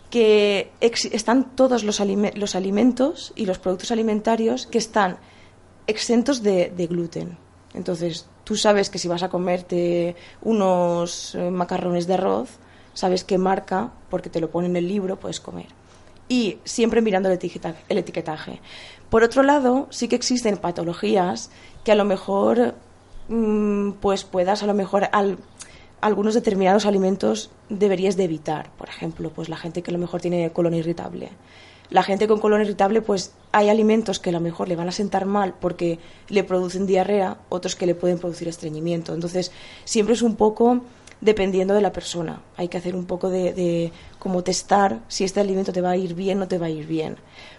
que 0.09 0.71
ex- 0.79 1.11
están 1.11 1.55
todos 1.55 1.83
los, 1.83 1.99
alime- 1.99 2.33
los 2.35 2.55
alimentos 2.55 3.33
y 3.35 3.45
los 3.45 3.59
productos 3.59 3.91
alimentarios 3.91 4.65
que 4.65 4.77
están 4.77 5.17
exentos 5.85 6.41
de, 6.43 6.71
de 6.75 6.87
gluten. 6.87 7.37
Entonces, 7.73 8.25
tú 8.45 8.55
sabes 8.55 8.89
que 8.89 8.99
si 8.99 9.07
vas 9.09 9.21
a 9.23 9.27
comerte 9.29 10.15
unos 10.41 11.35
eh, 11.35 11.51
macarrones 11.51 12.07
de 12.07 12.13
arroz, 12.13 12.49
sabes 12.93 13.23
qué 13.25 13.37
marca, 13.37 13.91
porque 14.09 14.29
te 14.29 14.39
lo 14.39 14.49
pone 14.49 14.67
en 14.67 14.77
el 14.77 14.87
libro, 14.87 15.19
puedes 15.19 15.41
comer. 15.41 15.67
Y 16.29 16.59
siempre 16.63 17.01
mirando 17.01 17.27
el, 17.29 17.35
etiqueta- 17.37 17.75
el 17.89 17.97
etiquetaje. 17.97 18.61
Por 19.09 19.23
otro 19.23 19.43
lado, 19.43 19.87
sí 19.89 20.07
que 20.07 20.15
existen 20.15 20.55
patologías 20.57 21.49
que 21.83 21.91
a 21.91 21.95
lo 21.95 22.05
mejor 22.05 22.75
pues 24.01 24.23
puedas 24.23 24.63
a 24.63 24.67
lo 24.67 24.73
mejor 24.73 25.09
al- 25.11 25.37
algunos 26.01 26.33
determinados 26.33 26.85
alimentos 26.85 27.49
deberías 27.69 28.17
de 28.17 28.25
evitar. 28.25 28.69
Por 28.77 28.89
ejemplo, 28.89 29.29
pues 29.29 29.49
la 29.49 29.57
gente 29.57 29.81
que 29.81 29.91
a 29.91 29.93
lo 29.93 29.99
mejor 29.99 30.21
tiene 30.21 30.51
colon 30.51 30.73
irritable. 30.73 31.29
La 31.89 32.01
gente 32.03 32.27
con 32.27 32.39
colon 32.39 32.61
irritable, 32.61 33.01
pues 33.01 33.33
hay 33.51 33.69
alimentos 33.69 34.19
que 34.19 34.29
a 34.29 34.33
lo 34.33 34.39
mejor 34.39 34.67
le 34.67 34.75
van 34.75 34.87
a 34.87 34.91
sentar 34.91 35.25
mal 35.25 35.53
porque 35.59 35.99
le 36.29 36.43
producen 36.43 36.87
diarrea, 36.87 37.37
otros 37.49 37.75
que 37.75 37.85
le 37.85 37.93
pueden 37.95 38.17
producir 38.19 38.47
estreñimiento. 38.47 39.13
Entonces, 39.13 39.51
siempre 39.85 40.15
es 40.15 40.21
un 40.21 40.35
poco 40.35 40.81
dependiendo 41.23 41.73
de 41.73 41.81
la 41.81 41.93
persona. 41.93 42.41
Hay 42.57 42.67
que 42.67 42.77
hacer 42.77 42.95
un 42.95 43.05
poco 43.05 43.29
de, 43.29 43.53
de 43.53 43.91
como 44.19 44.43
testar 44.43 44.99
si 45.07 45.23
este 45.23 45.39
alimento 45.39 45.71
te 45.71 45.81
va 45.81 45.91
a 45.91 45.97
ir 45.97 46.13
bien 46.13 46.37
o 46.37 46.41
no 46.41 46.47
te 46.47 46.57
va 46.57 46.67
a 46.67 46.69
ir 46.69 46.85
bien. 46.85 47.15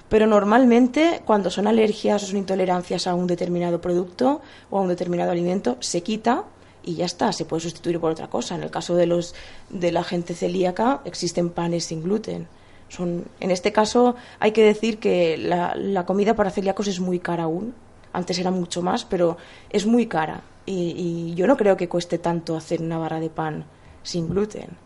Pero 0.09 0.27
normalmente, 0.27 1.23
cuando 1.25 1.51
son 1.51 1.67
alergias 1.67 2.23
o 2.23 2.27
son 2.27 2.37
intolerancias 2.37 3.07
a 3.07 3.15
un 3.15 3.27
determinado 3.27 3.81
producto 3.81 4.43
o 4.71 4.79
a 4.79 4.83
un 4.83 4.89
determinado 4.89 5.31
alimento, 5.31 5.79
se 5.81 6.03
quita 6.03 6.45
y 6.83 6.97
ya 6.97 7.07
está, 7.07 7.33
se 7.33 7.47
puede 7.47 7.63
sustituir 7.63 7.99
por 7.99 8.13
otra 8.13 8.29
cosa. 8.29 8.55
En 8.55 8.63
el 8.63 8.71
caso 8.71 8.95
de 8.95 9.07
los 9.07 9.35
de 9.71 9.91
la 9.93 10.05
gente 10.05 10.35
celíaca 10.35 11.01
existen 11.07 11.49
panes 11.49 11.87
sin 11.87 12.03
gluten. 12.03 12.47
Son, 12.91 13.25
en 13.41 13.51
este 13.51 13.73
caso 13.73 14.15
hay 14.39 14.53
que 14.53 14.63
decir 14.63 14.99
que 14.99 15.39
la, 15.39 15.75
la 15.75 16.05
comida 16.05 16.35
para 16.35 16.51
celíacos 16.51 16.87
es 16.87 17.01
muy 17.01 17.19
cara 17.19 17.45
aún. 17.45 17.75
Antes 18.13 18.39
era 18.39 18.51
mucho 18.51 18.83
más, 18.83 19.07
pero 19.07 19.39
es 19.71 19.87
muy 19.87 20.07
cara. 20.07 20.43
Y, 20.67 21.31
y 21.31 21.35
yo 21.35 21.47
no 21.47 21.57
creo 21.57 21.77
que 21.77 21.89
cueste 21.89 22.19
tanto 22.19 22.57
hacer 22.57 22.81
una 22.81 22.99
barra 22.99 23.21
de 23.21 23.31
pan 23.31 23.65
sin 24.03 24.29
gluten. 24.29 24.77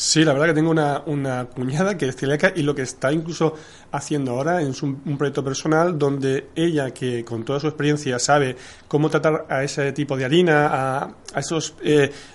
Sí, 0.00 0.24
la 0.24 0.32
verdad 0.32 0.46
que 0.46 0.54
tengo 0.54 0.70
una, 0.70 1.02
una 1.04 1.44
cuñada 1.44 1.98
que 1.98 2.08
es 2.08 2.16
celíaca 2.16 2.52
y 2.56 2.62
lo 2.62 2.74
que 2.74 2.80
está 2.80 3.12
incluso 3.12 3.54
haciendo 3.92 4.32
ahora 4.32 4.62
es 4.62 4.82
un, 4.82 5.00
un 5.04 5.18
proyecto 5.18 5.44
personal 5.44 5.98
donde 5.98 6.48
ella, 6.54 6.90
que 6.92 7.24
con 7.24 7.44
toda 7.44 7.60
su 7.60 7.66
experiencia 7.66 8.18
sabe 8.18 8.56
cómo 8.88 9.10
tratar 9.10 9.46
a 9.48 9.62
ese 9.62 9.92
tipo 9.92 10.16
de 10.16 10.24
harina, 10.24 10.66
a, 10.66 11.14
a 11.34 11.40
esas 11.40 11.74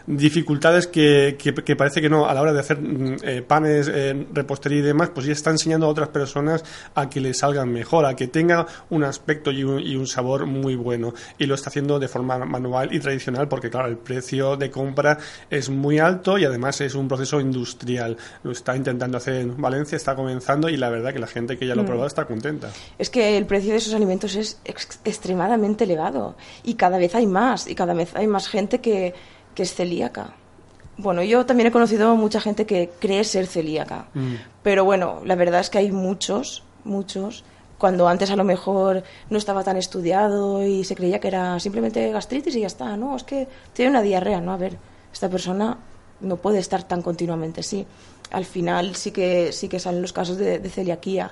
dificultades 0.07 0.87
que, 0.87 1.35
que, 1.37 1.53
que 1.53 1.75
parece 1.75 2.01
que 2.01 2.09
no 2.09 2.25
a 2.27 2.33
la 2.33 2.41
hora 2.41 2.53
de 2.53 2.59
hacer 2.59 2.79
mm, 2.79 3.17
eh, 3.23 3.41
panes, 3.41 3.89
eh, 3.93 4.27
repostería 4.33 4.79
y 4.79 4.81
demás, 4.81 5.09
pues 5.13 5.25
ya 5.25 5.33
está 5.33 5.49
enseñando 5.49 5.85
a 5.85 5.89
otras 5.89 6.09
personas 6.09 6.63
a 6.93 7.09
que 7.09 7.19
le 7.19 7.33
salgan 7.33 7.71
mejor, 7.71 8.05
a 8.05 8.15
que 8.15 8.27
tenga 8.27 8.65
un 8.89 9.03
aspecto 9.03 9.51
y 9.51 9.63
un, 9.63 9.79
y 9.79 9.95
un 9.95 10.07
sabor 10.07 10.45
muy 10.45 10.75
bueno. 10.75 11.13
Y 11.37 11.45
lo 11.45 11.55
está 11.55 11.69
haciendo 11.69 11.99
de 11.99 12.07
forma 12.07 12.37
manual 12.45 12.93
y 12.93 12.99
tradicional 12.99 13.47
porque, 13.47 13.69
claro, 13.69 13.87
el 13.87 13.97
precio 13.97 14.57
de 14.57 14.71
compra 14.71 15.17
es 15.49 15.69
muy 15.69 15.99
alto 15.99 16.37
y 16.37 16.45
además 16.45 16.81
es 16.81 16.95
un 16.95 17.07
proceso 17.07 17.39
industrial. 17.39 18.17
Lo 18.43 18.51
está 18.51 18.75
intentando 18.75 19.17
hacer 19.17 19.35
en 19.35 19.61
Valencia, 19.61 19.95
está 19.95 20.15
comenzando 20.15 20.69
y 20.69 20.77
la 20.77 20.89
verdad 20.89 21.13
que 21.13 21.19
la 21.19 21.27
gente 21.27 21.44
que 21.57 21.67
ya 21.67 21.75
lo 21.75 21.81
ha 21.81 21.85
probado 21.85 22.07
está 22.07 22.25
contenta. 22.25 22.71
Es 22.97 23.09
que 23.09 23.37
el 23.37 23.45
precio 23.45 23.71
de 23.71 23.77
esos 23.77 23.93
alimentos 23.93 24.35
es 24.35 24.59
ex- 24.65 24.99
extremadamente 25.05 25.83
elevado 25.85 26.35
y 26.63 26.73
cada 26.75 26.97
vez 26.97 27.13
hay 27.15 27.27
más 27.27 27.67
y 27.67 27.75
cada 27.75 27.93
vez 27.93 28.15
hay 28.15 28.27
más 28.27 28.47
gente 28.47 28.81
que, 28.81 29.13
que 29.53 29.63
es 29.63 29.73
celíaca. 29.73 30.33
Bueno, 30.97 31.21
yo 31.23 31.45
también 31.45 31.67
he 31.67 31.71
conocido 31.71 32.15
mucha 32.15 32.39
gente 32.39 32.65
que 32.65 32.89
cree 32.99 33.23
ser 33.25 33.47
celíaca, 33.47 34.07
pero 34.63 34.85
bueno, 34.85 35.21
la 35.25 35.35
verdad 35.35 35.59
es 35.61 35.69
que 35.69 35.77
hay 35.77 35.91
muchos, 35.91 36.63
muchos, 36.85 37.43
cuando 37.77 38.07
antes 38.07 38.31
a 38.31 38.37
lo 38.37 38.45
mejor 38.45 39.03
no 39.29 39.37
estaba 39.37 39.63
tan 39.63 39.75
estudiado 39.75 40.65
y 40.65 40.85
se 40.85 40.95
creía 40.95 41.19
que 41.19 41.27
era 41.27 41.59
simplemente 41.59 42.09
gastritis 42.11 42.55
y 42.55 42.61
ya 42.61 42.67
está, 42.67 42.95
no, 42.95 43.15
es 43.17 43.23
que 43.23 43.47
tiene 43.73 43.91
una 43.91 44.01
diarrea, 44.01 44.39
no, 44.39 44.53
a 44.53 44.57
ver, 44.57 44.77
esta 45.11 45.27
persona 45.29 45.77
no 46.21 46.37
puede 46.37 46.59
estar 46.59 46.83
tan 46.83 47.01
continuamente 47.01 47.59
así. 47.59 47.85
Al 48.31 48.45
final 48.45 48.95
sí 48.95 49.11
que 49.11 49.51
sí 49.51 49.67
que 49.67 49.79
salen 49.79 50.01
los 50.01 50.13
casos 50.13 50.37
de, 50.37 50.59
de 50.59 50.69
celiaquía 50.69 51.31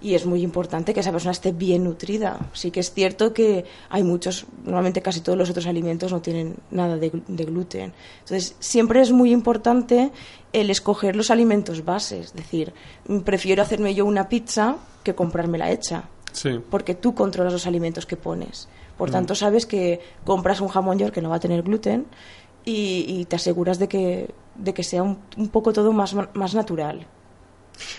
y 0.00 0.14
es 0.14 0.24
muy 0.26 0.42
importante 0.42 0.94
que 0.94 1.00
esa 1.00 1.10
persona 1.10 1.32
esté 1.32 1.50
bien 1.50 1.82
nutrida. 1.82 2.38
Sí 2.52 2.70
que 2.70 2.78
es 2.80 2.92
cierto 2.92 3.34
que 3.34 3.64
hay 3.90 4.04
muchos, 4.04 4.46
normalmente 4.64 5.02
casi 5.02 5.20
todos 5.20 5.36
los 5.36 5.50
otros 5.50 5.66
alimentos 5.66 6.12
no 6.12 6.20
tienen 6.20 6.54
nada 6.70 6.96
de, 6.96 7.10
glu- 7.12 7.24
de 7.26 7.44
gluten. 7.44 7.92
Entonces, 8.20 8.54
siempre 8.60 9.00
es 9.00 9.10
muy 9.10 9.32
importante 9.32 10.12
el 10.52 10.70
escoger 10.70 11.16
los 11.16 11.32
alimentos 11.32 11.84
bases. 11.84 12.26
Es 12.26 12.34
decir, 12.34 12.72
mm, 13.08 13.18
prefiero 13.20 13.60
hacerme 13.60 13.92
yo 13.94 14.06
una 14.06 14.28
pizza 14.28 14.76
que 15.02 15.14
comprármela 15.16 15.70
hecha 15.72 16.04
Sí. 16.32 16.60
porque 16.70 16.94
tú 16.94 17.14
controlas 17.14 17.52
los 17.52 17.66
alimentos 17.66 18.06
que 18.06 18.16
pones. 18.16 18.68
Por 18.96 19.10
tanto, 19.10 19.34
sabes 19.34 19.66
que 19.66 20.00
compras 20.24 20.60
un 20.60 20.68
jamón 20.68 20.98
york 20.98 21.12
que 21.14 21.22
no 21.22 21.30
va 21.30 21.36
a 21.36 21.40
tener 21.40 21.62
gluten 21.62 22.06
y, 22.64 23.04
y 23.08 23.24
te 23.24 23.36
aseguras 23.36 23.78
de 23.78 23.88
que, 23.88 24.30
de 24.58 24.74
que 24.74 24.82
sea 24.82 25.02
un, 25.02 25.18
un 25.36 25.48
poco 25.48 25.72
todo 25.72 25.92
más, 25.92 26.14
más 26.34 26.54
natural. 26.54 27.06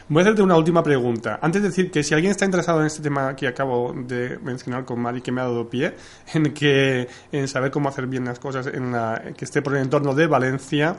Voy 0.08 0.22
a 0.22 0.24
hacerte 0.24 0.42
una 0.42 0.58
última 0.58 0.84
pregunta. 0.84 1.40
Antes 1.42 1.62
de 1.62 1.70
decir 1.70 1.92
que 1.92 2.04
si 2.04 2.14
alguien 2.14 2.32
está 2.32 2.46
interesado 2.46 2.82
en 2.82 2.88
este 2.88 3.02
tema 3.02 3.36
que 3.36 3.48
acabo 3.48 3.94
de 3.94 4.38
mencionar 4.40 4.86
con 4.86 5.00
Mari, 5.00 5.22
que 5.22 5.32
me 5.32 5.42
ha 5.42 5.46
dado 5.46 5.70
pie, 5.70 5.96
en 6.34 6.54
que 6.54 7.08
en 7.32 7.48
saber 7.48 7.72
cómo 7.72 7.90
hacer 7.90 8.08
bien 8.08 8.26
las 8.26 8.40
cosas, 8.40 8.68
en 8.68 8.92
la, 8.92 9.22
que 9.36 9.46
esté 9.46 9.62
por 9.62 9.76
el 9.76 9.84
entorno 9.84 10.14
de 10.14 10.28
Valencia, 10.28 10.98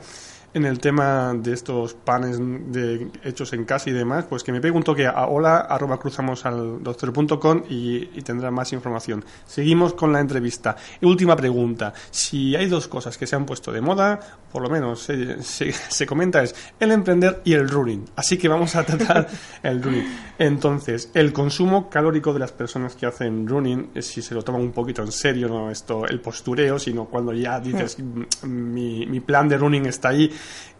en 0.53 0.65
el 0.65 0.79
tema 0.79 1.33
de 1.35 1.53
estos 1.53 1.93
panes 1.93 2.37
de, 2.39 3.09
hechos 3.23 3.53
en 3.53 3.65
casa 3.65 3.89
y 3.89 3.93
demás, 3.93 4.25
pues 4.25 4.43
que 4.43 4.51
me 4.51 4.59
pegue 4.59 4.75
un 4.75 4.83
toque 4.83 5.07
a 5.07 5.25
hola 5.27 5.57
arroba 5.57 5.99
cruzamos 5.99 6.45
al 6.45 6.83
doctor.com 6.83 7.63
y, 7.69 8.09
y 8.13 8.21
tendrá 8.21 8.51
más 8.51 8.73
información. 8.73 9.23
Seguimos 9.45 9.93
con 9.93 10.11
la 10.11 10.19
entrevista. 10.19 10.75
Y 10.99 11.05
última 11.05 11.35
pregunta. 11.35 11.93
Si 12.09 12.55
hay 12.55 12.67
dos 12.67 12.87
cosas 12.87 13.17
que 13.17 13.27
se 13.27 13.35
han 13.35 13.45
puesto 13.45 13.71
de 13.71 13.81
moda, 13.81 14.19
por 14.51 14.61
lo 14.61 14.69
menos 14.69 15.01
se, 15.01 15.41
se, 15.41 15.71
se 15.71 16.05
comenta 16.05 16.43
es 16.43 16.55
el 16.79 16.91
emprender 16.91 17.41
y 17.43 17.53
el 17.53 17.69
running. 17.69 18.05
Así 18.15 18.37
que 18.37 18.47
vamos 18.47 18.75
a 18.75 18.83
tratar 18.83 19.27
el 19.63 19.81
running. 19.81 20.05
Entonces, 20.37 21.09
el 21.13 21.31
consumo 21.33 21.89
calórico 21.89 22.33
de 22.33 22.39
las 22.39 22.51
personas 22.51 22.95
que 22.95 23.05
hacen 23.05 23.47
running, 23.47 23.91
eh, 23.95 24.01
si 24.01 24.21
se 24.21 24.33
lo 24.33 24.41
toman 24.43 24.61
un 24.61 24.71
poquito 24.71 25.01
en 25.01 25.11
serio, 25.11 25.47
no 25.47 25.71
esto 25.71 26.05
el 26.05 26.19
postureo, 26.19 26.79
sino 26.79 27.05
cuando 27.05 27.33
ya 27.33 27.59
dices 27.59 27.97
"Mm, 27.99 28.23
mi, 28.47 29.05
mi 29.05 29.19
plan 29.19 29.47
de 29.47 29.57
running 29.57 29.85
está 29.85 30.09
ahí, 30.09 30.31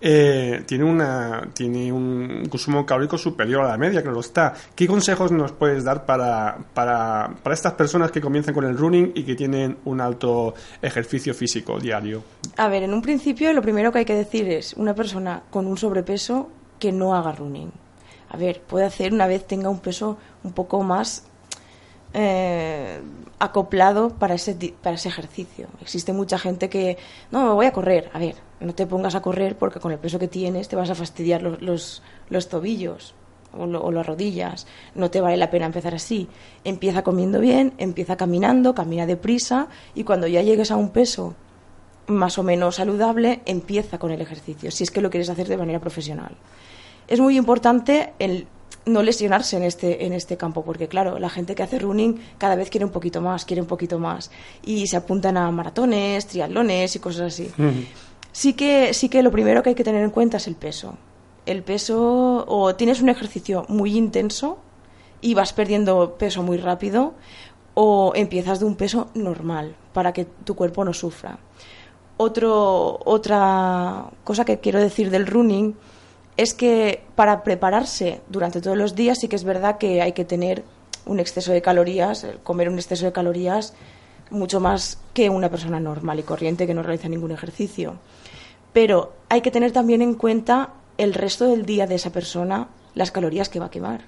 eh, 0.03 0.63
tiene 0.65 0.83
una 0.83 1.47
tiene 1.53 1.91
un 1.93 2.47
consumo 2.49 2.85
calórico 2.85 3.17
superior 3.17 3.63
a 3.63 3.67
la 3.67 3.77
media, 3.77 4.01
claro 4.01 4.19
está. 4.19 4.53
¿Qué 4.75 4.87
consejos 4.87 5.31
nos 5.31 5.51
puedes 5.51 5.83
dar 5.83 6.05
para, 6.05 6.57
para, 6.73 7.35
para 7.43 7.53
estas 7.53 7.73
personas 7.73 8.11
que 8.11 8.19
comienzan 8.19 8.53
con 8.53 8.65
el 8.65 8.77
running 8.77 9.11
y 9.13 9.23
que 9.23 9.35
tienen 9.35 9.77
un 9.85 10.01
alto 10.01 10.55
ejercicio 10.81 11.33
físico 11.35 11.79
diario? 11.79 12.23
A 12.57 12.67
ver, 12.67 12.83
en 12.83 12.93
un 12.93 13.01
principio 13.01 13.53
lo 13.53 13.61
primero 13.61 13.91
que 13.91 13.99
hay 13.99 14.05
que 14.05 14.15
decir 14.15 14.49
es 14.49 14.73
una 14.73 14.95
persona 14.95 15.43
con 15.51 15.67
un 15.67 15.77
sobrepeso 15.77 16.49
que 16.79 16.91
no 16.91 17.13
haga 17.15 17.33
running. 17.33 17.71
A 18.29 18.37
ver, 18.37 18.61
puede 18.61 18.85
hacer 18.85 19.13
una 19.13 19.27
vez 19.27 19.45
tenga 19.45 19.69
un 19.69 19.79
peso 19.79 20.17
un 20.43 20.53
poco 20.53 20.81
más 20.81 21.25
eh, 22.13 22.99
acoplado 23.39 24.09
para 24.09 24.35
ese, 24.35 24.55
para 24.81 24.95
ese 24.95 25.09
ejercicio. 25.09 25.67
Existe 25.81 26.13
mucha 26.13 26.37
gente 26.37 26.69
que, 26.69 26.97
no, 27.31 27.45
me 27.47 27.53
voy 27.53 27.65
a 27.65 27.71
correr. 27.73 28.09
A 28.13 28.19
ver, 28.19 28.35
no 28.59 28.73
te 28.75 28.85
pongas 28.85 29.15
a 29.15 29.21
correr 29.21 29.57
porque 29.57 29.79
con 29.79 29.91
el 29.91 29.97
peso 29.99 30.19
que 30.19 30.27
tienes 30.27 30.67
te 30.67 30.75
vas 30.75 30.89
a 30.89 30.95
fastidiar 30.95 31.41
los, 31.41 31.61
los, 31.61 32.03
los 32.29 32.49
tobillos 32.49 33.13
o, 33.57 33.65
lo- 33.65 33.81
o 33.83 33.91
las 33.91 34.05
rodillas. 34.05 34.67
No 34.95 35.09
te 35.09 35.21
vale 35.21 35.37
la 35.37 35.49
pena 35.49 35.65
empezar 35.65 35.95
así. 35.95 36.27
Empieza 36.63 37.03
comiendo 37.03 37.39
bien, 37.39 37.73
empieza 37.77 38.15
caminando, 38.17 38.75
camina 38.75 39.05
deprisa 39.05 39.67
y 39.95 40.03
cuando 40.03 40.27
ya 40.27 40.41
llegues 40.41 40.69
a 40.71 40.75
un 40.75 40.89
peso 40.91 41.35
más 42.07 42.37
o 42.37 42.43
menos 42.43 42.75
saludable, 42.75 43.41
empieza 43.45 43.97
con 43.97 44.11
el 44.11 44.19
ejercicio, 44.21 44.69
si 44.71 44.83
es 44.83 44.91
que 44.91 45.01
lo 45.01 45.09
quieres 45.09 45.29
hacer 45.29 45.47
de 45.47 45.55
manera 45.55 45.79
profesional. 45.79 46.35
Es 47.07 47.19
muy 47.21 47.37
importante 47.37 48.13
el 48.19 48.47
no 48.85 49.03
lesionarse 49.03 49.57
en 49.57 49.63
este, 49.63 50.05
en 50.05 50.13
este 50.13 50.37
campo, 50.37 50.63
porque 50.63 50.87
claro, 50.87 51.19
la 51.19 51.29
gente 51.29 51.55
que 51.55 51.63
hace 51.63 51.79
running 51.79 52.19
cada 52.37 52.55
vez 52.55 52.69
quiere 52.69 52.85
un 52.85 52.91
poquito 52.91 53.21
más, 53.21 53.45
quiere 53.45 53.61
un 53.61 53.67
poquito 53.67 53.99
más, 53.99 54.31
y 54.63 54.87
se 54.87 54.97
apuntan 54.97 55.37
a 55.37 55.51
maratones, 55.51 56.27
triatlones 56.27 56.95
y 56.95 56.99
cosas 56.99 57.33
así. 57.33 57.51
Sí 58.31 58.53
que, 58.53 58.93
sí 58.93 59.09
que 59.09 59.21
lo 59.23 59.31
primero 59.31 59.61
que 59.61 59.69
hay 59.69 59.75
que 59.75 59.83
tener 59.83 60.03
en 60.03 60.09
cuenta 60.09 60.37
es 60.37 60.47
el 60.47 60.55
peso. 60.55 60.95
El 61.45 61.63
peso, 61.63 62.45
o 62.47 62.75
tienes 62.75 63.01
un 63.01 63.09
ejercicio 63.09 63.65
muy 63.67 63.97
intenso 63.97 64.59
y 65.21 65.33
vas 65.33 65.53
perdiendo 65.53 66.15
peso 66.15 66.41
muy 66.43 66.57
rápido, 66.57 67.13
o 67.73 68.13
empiezas 68.15 68.59
de 68.59 68.65
un 68.65 68.75
peso 68.75 69.09
normal 69.13 69.75
para 69.93 70.11
que 70.13 70.25
tu 70.25 70.55
cuerpo 70.55 70.83
no 70.83 70.93
sufra. 70.93 71.39
Otro, 72.17 72.99
otra 73.05 74.05
cosa 74.23 74.45
que 74.45 74.59
quiero 74.59 74.79
decir 74.79 75.09
del 75.09 75.25
running 75.25 75.75
es 76.37 76.53
que 76.53 77.03
para 77.15 77.43
prepararse 77.43 78.21
durante 78.29 78.61
todos 78.61 78.77
los 78.77 78.95
días 78.95 79.19
sí 79.19 79.27
que 79.27 79.35
es 79.35 79.43
verdad 79.43 79.77
que 79.77 80.01
hay 80.01 80.13
que 80.13 80.25
tener 80.25 80.63
un 81.05 81.19
exceso 81.19 81.51
de 81.51 81.61
calorías, 81.61 82.25
comer 82.43 82.69
un 82.69 82.75
exceso 82.75 83.05
de 83.05 83.11
calorías 83.11 83.73
mucho 84.29 84.59
más 84.59 84.97
que 85.13 85.29
una 85.29 85.49
persona 85.49 85.79
normal 85.79 86.19
y 86.19 86.23
corriente 86.23 86.65
que 86.65 86.73
no 86.73 86.83
realiza 86.83 87.09
ningún 87.09 87.31
ejercicio. 87.31 87.95
Pero 88.73 89.13
hay 89.29 89.41
que 89.41 89.51
tener 89.51 89.71
también 89.71 90.01
en 90.01 90.15
cuenta 90.15 90.69
el 90.97 91.13
resto 91.13 91.47
del 91.47 91.65
día 91.65 91.87
de 91.87 91.95
esa 91.95 92.11
persona, 92.11 92.69
las 92.95 93.11
calorías 93.11 93.49
que 93.49 93.59
va 93.59 93.65
a 93.65 93.71
quemar. 93.71 94.01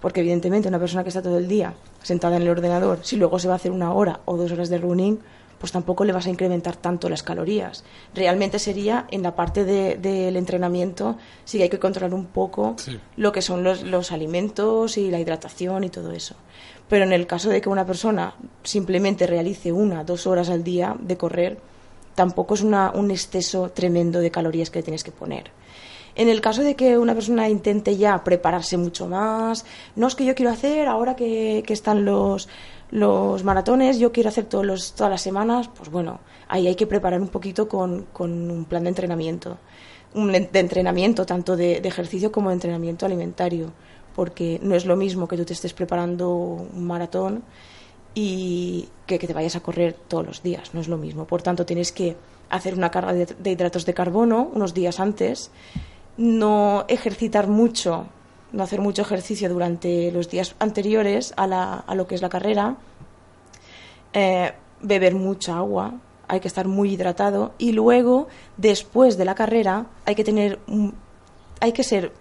Porque 0.00 0.20
evidentemente 0.20 0.68
una 0.68 0.78
persona 0.78 1.02
que 1.02 1.08
está 1.08 1.22
todo 1.22 1.38
el 1.38 1.48
día 1.48 1.74
sentada 2.02 2.36
en 2.36 2.42
el 2.42 2.50
ordenador, 2.50 2.98
si 3.02 3.16
luego 3.16 3.38
se 3.38 3.48
va 3.48 3.54
a 3.54 3.56
hacer 3.56 3.72
una 3.72 3.92
hora 3.94 4.20
o 4.26 4.36
dos 4.36 4.52
horas 4.52 4.68
de 4.68 4.78
running, 4.78 5.18
pues 5.64 5.72
tampoco 5.72 6.04
le 6.04 6.12
vas 6.12 6.26
a 6.26 6.28
incrementar 6.28 6.76
tanto 6.76 7.08
las 7.08 7.22
calorías. 7.22 7.84
Realmente 8.14 8.58
sería 8.58 9.06
en 9.10 9.22
la 9.22 9.34
parte 9.34 9.64
del 9.64 10.36
entrenamiento, 10.36 11.16
sí 11.46 11.56
que 11.56 11.64
hay 11.64 11.70
que 11.70 11.78
controlar 11.78 12.12
un 12.12 12.26
poco 12.26 12.76
lo 13.16 13.32
que 13.32 13.40
son 13.40 13.64
los, 13.64 13.82
los 13.82 14.12
alimentos 14.12 14.98
y 14.98 15.10
la 15.10 15.18
hidratación 15.18 15.82
y 15.82 15.88
todo 15.88 16.12
eso. 16.12 16.34
Pero 16.86 17.06
en 17.06 17.14
el 17.14 17.26
caso 17.26 17.48
de 17.48 17.62
que 17.62 17.70
una 17.70 17.86
persona 17.86 18.34
simplemente 18.62 19.26
realice 19.26 19.72
una, 19.72 20.04
dos 20.04 20.26
horas 20.26 20.50
al 20.50 20.62
día 20.62 20.98
de 21.00 21.16
correr, 21.16 21.56
tampoco 22.14 22.52
es 22.52 22.60
una, 22.60 22.90
un 22.90 23.10
exceso 23.10 23.70
tremendo 23.70 24.20
de 24.20 24.30
calorías 24.30 24.68
que 24.68 24.80
le 24.80 24.82
tienes 24.82 25.02
que 25.02 25.12
poner. 25.12 25.50
En 26.14 26.28
el 26.28 26.42
caso 26.42 26.62
de 26.62 26.76
que 26.76 26.98
una 26.98 27.14
persona 27.14 27.48
intente 27.48 27.96
ya 27.96 28.22
prepararse 28.22 28.76
mucho 28.76 29.08
más, 29.08 29.64
no 29.96 30.08
es 30.08 30.14
que 30.14 30.26
yo 30.26 30.34
quiero 30.34 30.52
hacer 30.52 30.88
ahora 30.88 31.16
que, 31.16 31.64
que 31.66 31.72
están 31.72 32.04
los, 32.04 32.50
los 32.90 33.42
maratones, 33.44 33.98
yo 33.98 34.12
quiero 34.12 34.28
hacer 34.28 34.44
todos 34.44 34.64
los, 34.64 34.92
todas 34.92 35.10
las 35.10 35.22
semanas, 35.22 35.68
pues 35.74 35.90
bueno, 35.90 36.20
ahí 36.48 36.66
hay 36.66 36.74
que 36.74 36.86
preparar 36.86 37.20
un 37.20 37.28
poquito 37.28 37.68
con, 37.68 38.06
con 38.12 38.50
un 38.50 38.64
plan 38.64 38.84
de 38.84 38.90
entrenamiento. 38.90 39.58
Un 40.14 40.30
de 40.30 40.60
entrenamiento 40.60 41.26
tanto 41.26 41.56
de, 41.56 41.78
ejercicio 41.78 42.30
como 42.30 42.50
de 42.50 42.54
entrenamiento 42.54 43.04
alimentario, 43.04 43.72
porque 44.14 44.60
no 44.62 44.76
es 44.76 44.86
lo 44.86 44.96
mismo 44.96 45.26
que 45.26 45.36
tú 45.36 45.44
te 45.44 45.54
estés 45.54 45.74
preparando 45.74 46.30
un 46.32 46.86
maratón 46.86 47.42
y 48.14 48.88
que, 49.06 49.18
que 49.18 49.26
te 49.26 49.34
vayas 49.34 49.56
a 49.56 49.60
correr 49.60 49.96
todos 50.06 50.24
los 50.24 50.42
días, 50.42 50.72
no 50.72 50.80
es 50.80 50.86
lo 50.86 50.96
mismo. 50.96 51.26
Por 51.26 51.42
tanto, 51.42 51.66
tienes 51.66 51.90
que 51.90 52.16
hacer 52.48 52.74
una 52.74 52.90
carga 52.90 53.12
de 53.12 53.50
hidratos 53.50 53.86
de 53.86 53.94
carbono 53.94 54.50
unos 54.54 54.72
días 54.72 55.00
antes, 55.00 55.50
no 56.16 56.84
ejercitar 56.86 57.48
mucho 57.48 58.06
no 58.54 58.62
hacer 58.62 58.80
mucho 58.80 59.02
ejercicio 59.02 59.48
durante 59.48 60.10
los 60.12 60.30
días 60.30 60.54
anteriores 60.60 61.34
a, 61.36 61.46
la, 61.46 61.84
lo 61.94 62.06
que 62.06 62.14
es 62.14 62.22
la 62.22 62.28
carrera, 62.28 62.76
eh, 64.12 64.52
beber 64.80 65.14
mucha 65.14 65.58
agua, 65.58 65.94
hay 66.28 66.40
que 66.40 66.48
estar 66.48 66.68
muy 66.68 66.92
hidratado 66.92 67.52
y 67.58 67.72
luego, 67.72 68.28
después 68.56 69.18
de 69.18 69.24
la 69.24 69.34
carrera, 69.34 69.86
hay 70.06 70.14
que 70.14 70.24
tener, 70.24 70.60
hay 71.60 71.72
que 71.72 71.82
ser 71.82 72.12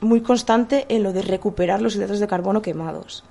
muy 0.00 0.20
constante 0.22 0.86
en 0.88 1.02
lo 1.02 1.12
de 1.12 1.22
recuperar 1.22 1.82
los 1.82 1.96
hidratos 1.96 2.20
de 2.20 2.28
carbono 2.28 2.62
quemados. 2.62 3.24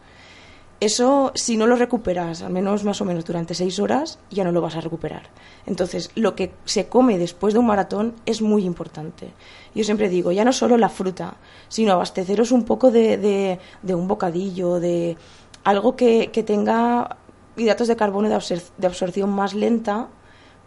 Eso, 0.80 1.34
si 1.36 1.58
no 1.58 1.68
lo 1.68 1.76
recuperas, 1.76 2.42
al 2.42 2.54
menos 2.54 2.86
más 2.86 3.02
o 3.02 3.06
menos 3.06 3.26
durante 3.26 3.54
seis 3.54 3.80
horas, 3.80 4.18
ya 4.32 4.46
no 4.46 4.54
lo 4.54 4.62
vas 4.62 4.78
a 4.78 4.82
recuperar. 4.82 5.24
Entonces, 5.65 6.10
lo 6.15 6.36
que 6.36 6.54
se 6.63 6.88
come 6.88 7.18
después 7.18 7.54
de 7.54 7.60
un 7.60 7.65
maratón 7.65 8.15
es 8.26 8.42
muy 8.42 8.63
importante. 8.63 9.34
Yo 9.76 9.84
siempre 9.84 10.08
digo, 10.08 10.32
ya 10.32 10.46
no 10.46 10.54
solo 10.54 10.78
la 10.78 10.88
fruta, 10.88 11.36
sino 11.68 11.92
abasteceros 11.92 12.54
un 12.54 12.63
poco 12.63 12.92
de, 12.92 13.60
de, 13.82 13.96
un 13.96 14.08
bocadillo, 14.08 14.80
de 14.80 15.18
algo 15.65 15.98
que, 15.98 16.32
que 16.32 16.44
tenga 16.44 17.18
hidratos 17.58 17.89
de 17.89 17.98
carbono 17.98 18.30
de, 18.30 18.36
absor 18.36 18.60
de 18.78 18.88
absorción 18.88 19.30
más 19.30 19.54
lenta 19.54 20.08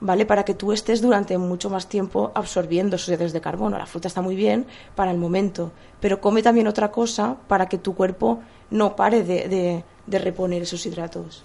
¿vale? 0.03 0.27
Para 0.27 0.44
que 0.44 0.55
tú 0.55 0.72
estés 0.72 1.01
durante 1.01 1.38
mucho 1.38 1.70
más 1.70 1.88
tiempo 1.88 2.33
absorbiendo 2.35 2.96
esos 2.96 3.09
hidratos 3.09 3.33
de 3.33 3.40
carbono. 3.40 3.79
La 3.79 3.87
fruta 3.87 4.09
está 4.09 4.20
muy 4.20 4.35
bien 4.35 4.66
para 4.96 5.12
el 5.12 5.16
momento, 5.16 5.70
pero 6.01 6.20
come 6.20 6.42
también 6.42 6.66
otra 6.66 6.90
cosa 6.90 7.37
para 7.46 7.66
que 7.66 7.79
tu 7.79 7.94
cuerpo 7.94 8.40
no 8.70 8.96
pare 8.96 9.22
de, 9.22 9.85
de 10.06 10.18
reponer 10.18 10.62
esos 10.62 10.84
hidratos. 10.86 11.44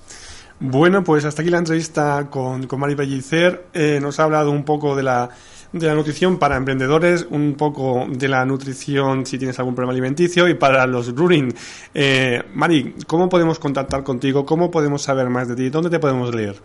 Bueno, 0.60 1.04
pues 1.04 1.24
hasta 1.24 1.44
aquí 1.44 1.52
la 1.52 1.60
entrevista 1.60 2.28
con, 2.32 2.66
con 2.66 2.80
Mari 2.80 2.96
Bellicer. 2.96 3.68
Eh, 3.74 4.00
nos 4.02 4.20
ha 4.20 4.24
hablado 4.24 4.50
un 4.50 4.64
poco 4.64 4.96
de 4.96 5.04
la, 5.04 5.30
de 5.72 5.86
la 5.86 5.94
nutrición 5.94 6.40
para 6.40 6.58
emprendedores, 6.58 7.28
un 7.30 7.54
poco 7.56 8.08
de 8.10 8.28
la 8.28 8.44
nutrición 8.44 9.26
si 9.26 9.38
tienes 9.38 9.60
algún 9.60 9.76
problema 9.76 9.92
alimenticio 9.92 10.48
y 10.48 10.56
para 10.56 10.88
los 10.88 11.16
running. 11.16 11.54
Eh, 11.94 12.42
Mari, 12.56 12.96
¿cómo 13.06 13.30
podemos 13.30 13.60
contactar 13.60 14.04
contigo? 14.04 14.46
¿Cómo 14.46 14.72
podemos 14.72 15.04
saber 15.04 15.30
más 15.30 15.48
de 15.48 15.56
ti? 15.56 15.70
¿Dónde 15.70 15.92
te 15.92 16.00
podemos 16.00 16.34
leer? 16.34 16.56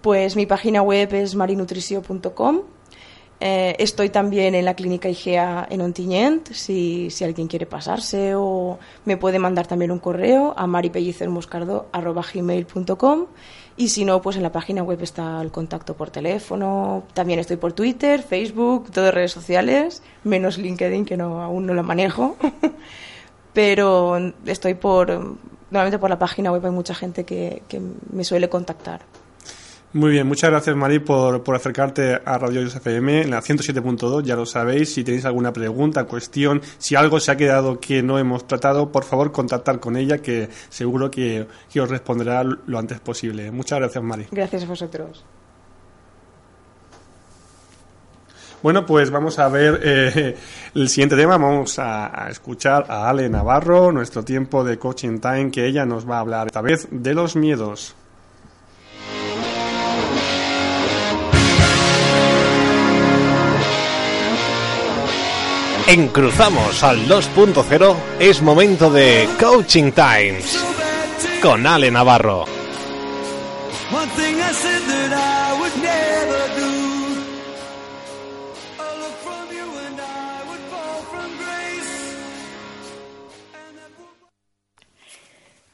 Pues 0.00 0.34
mi 0.34 0.46
página 0.46 0.82
web 0.82 1.14
es 1.14 1.36
marinutricio.com. 1.36 2.62
Eh, 3.38 3.76
estoy 3.78 4.08
también 4.08 4.54
en 4.54 4.64
la 4.64 4.72
clínica 4.74 5.10
IGEA 5.10 5.66
en 5.68 5.82
Ontinyent, 5.82 6.52
si, 6.52 7.10
alguien 7.22 7.48
quiere 7.48 7.66
pasarse 7.66 8.34
o 8.34 8.78
me 9.04 9.18
puede 9.18 9.38
mandar 9.38 9.66
también 9.66 9.90
un 9.90 9.98
correo 9.98 10.54
a 10.56 10.66
maripellicermoscardo.gmail.com 10.66 13.26
y 13.76 13.88
si 13.88 14.06
no, 14.06 14.22
pues 14.22 14.36
en 14.36 14.42
la 14.42 14.52
página 14.52 14.82
web 14.82 15.02
está 15.02 15.42
el 15.42 15.50
contacto 15.50 15.94
por 15.94 16.08
teléfono. 16.10 17.02
También 17.12 17.38
estoy 17.38 17.58
por 17.58 17.74
Twitter, 17.74 18.22
Facebook, 18.22 18.90
todas 18.90 19.12
redes 19.12 19.32
sociales, 19.32 20.02
menos 20.24 20.56
LinkedIn, 20.56 21.04
que 21.04 21.18
no, 21.18 21.42
aún 21.42 21.66
no 21.66 21.74
lo 21.74 21.82
manejo. 21.82 22.36
Pero 23.52 24.32
estoy 24.46 24.72
por, 24.74 25.08
normalmente 25.70 25.98
por 25.98 26.08
la 26.08 26.18
página 26.18 26.52
web 26.52 26.64
hay 26.64 26.72
mucha 26.72 26.94
gente 26.94 27.24
que 27.24 27.62
me 28.10 28.24
suele 28.24 28.48
contactar. 28.48 29.02
Muy 29.96 30.10
bien, 30.10 30.26
muchas 30.26 30.50
gracias 30.50 30.76
Mari 30.76 30.98
por, 30.98 31.42
por 31.42 31.54
acercarte 31.56 32.20
a 32.22 32.36
Radio 32.36 32.60
FM 32.60 33.22
en 33.22 33.30
la 33.30 33.40
107.2, 33.40 34.24
ya 34.24 34.36
lo 34.36 34.44
sabéis, 34.44 34.92
si 34.92 35.02
tenéis 35.02 35.24
alguna 35.24 35.54
pregunta, 35.54 36.04
cuestión, 36.04 36.60
si 36.76 36.96
algo 36.96 37.18
se 37.18 37.32
ha 37.32 37.36
quedado 37.38 37.80
que 37.80 38.02
no 38.02 38.18
hemos 38.18 38.46
tratado, 38.46 38.92
por 38.92 39.04
favor 39.04 39.32
contactar 39.32 39.80
con 39.80 39.96
ella 39.96 40.18
que 40.18 40.50
seguro 40.68 41.10
que, 41.10 41.46
que 41.72 41.80
os 41.80 41.88
responderá 41.88 42.44
lo 42.44 42.78
antes 42.78 43.00
posible. 43.00 43.50
Muchas 43.50 43.78
gracias 43.78 44.04
Mari. 44.04 44.26
Gracias 44.32 44.64
a 44.64 44.66
vosotros. 44.66 45.24
Bueno, 48.62 48.84
pues 48.84 49.08
vamos 49.08 49.38
a 49.38 49.48
ver 49.48 49.80
eh, 49.82 50.36
el 50.74 50.90
siguiente 50.90 51.16
tema. 51.16 51.38
Vamos 51.38 51.78
a, 51.78 52.26
a, 52.26 52.28
escuchar 52.28 52.84
a 52.90 53.08
Ale 53.08 53.30
Navarro, 53.30 53.92
nuestro 53.92 54.22
tiempo 54.22 54.62
de 54.62 54.78
Coaching 54.78 55.20
Time, 55.20 55.50
que 55.50 55.64
ella 55.64 55.86
nos 55.86 56.06
va 56.06 56.18
a 56.18 56.20
hablar 56.20 56.48
esta 56.48 56.60
vez 56.60 56.86
de 56.90 57.14
los 57.14 57.34
miedos. 57.34 57.96
En 65.88 66.08
Cruzamos 66.08 66.82
al 66.82 67.06
2.0 67.06 67.96
es 68.18 68.42
momento 68.42 68.90
de 68.90 69.28
Coaching 69.38 69.92
Times 69.92 70.58
con 71.40 71.64
Ale 71.64 71.92
Navarro. 71.92 72.44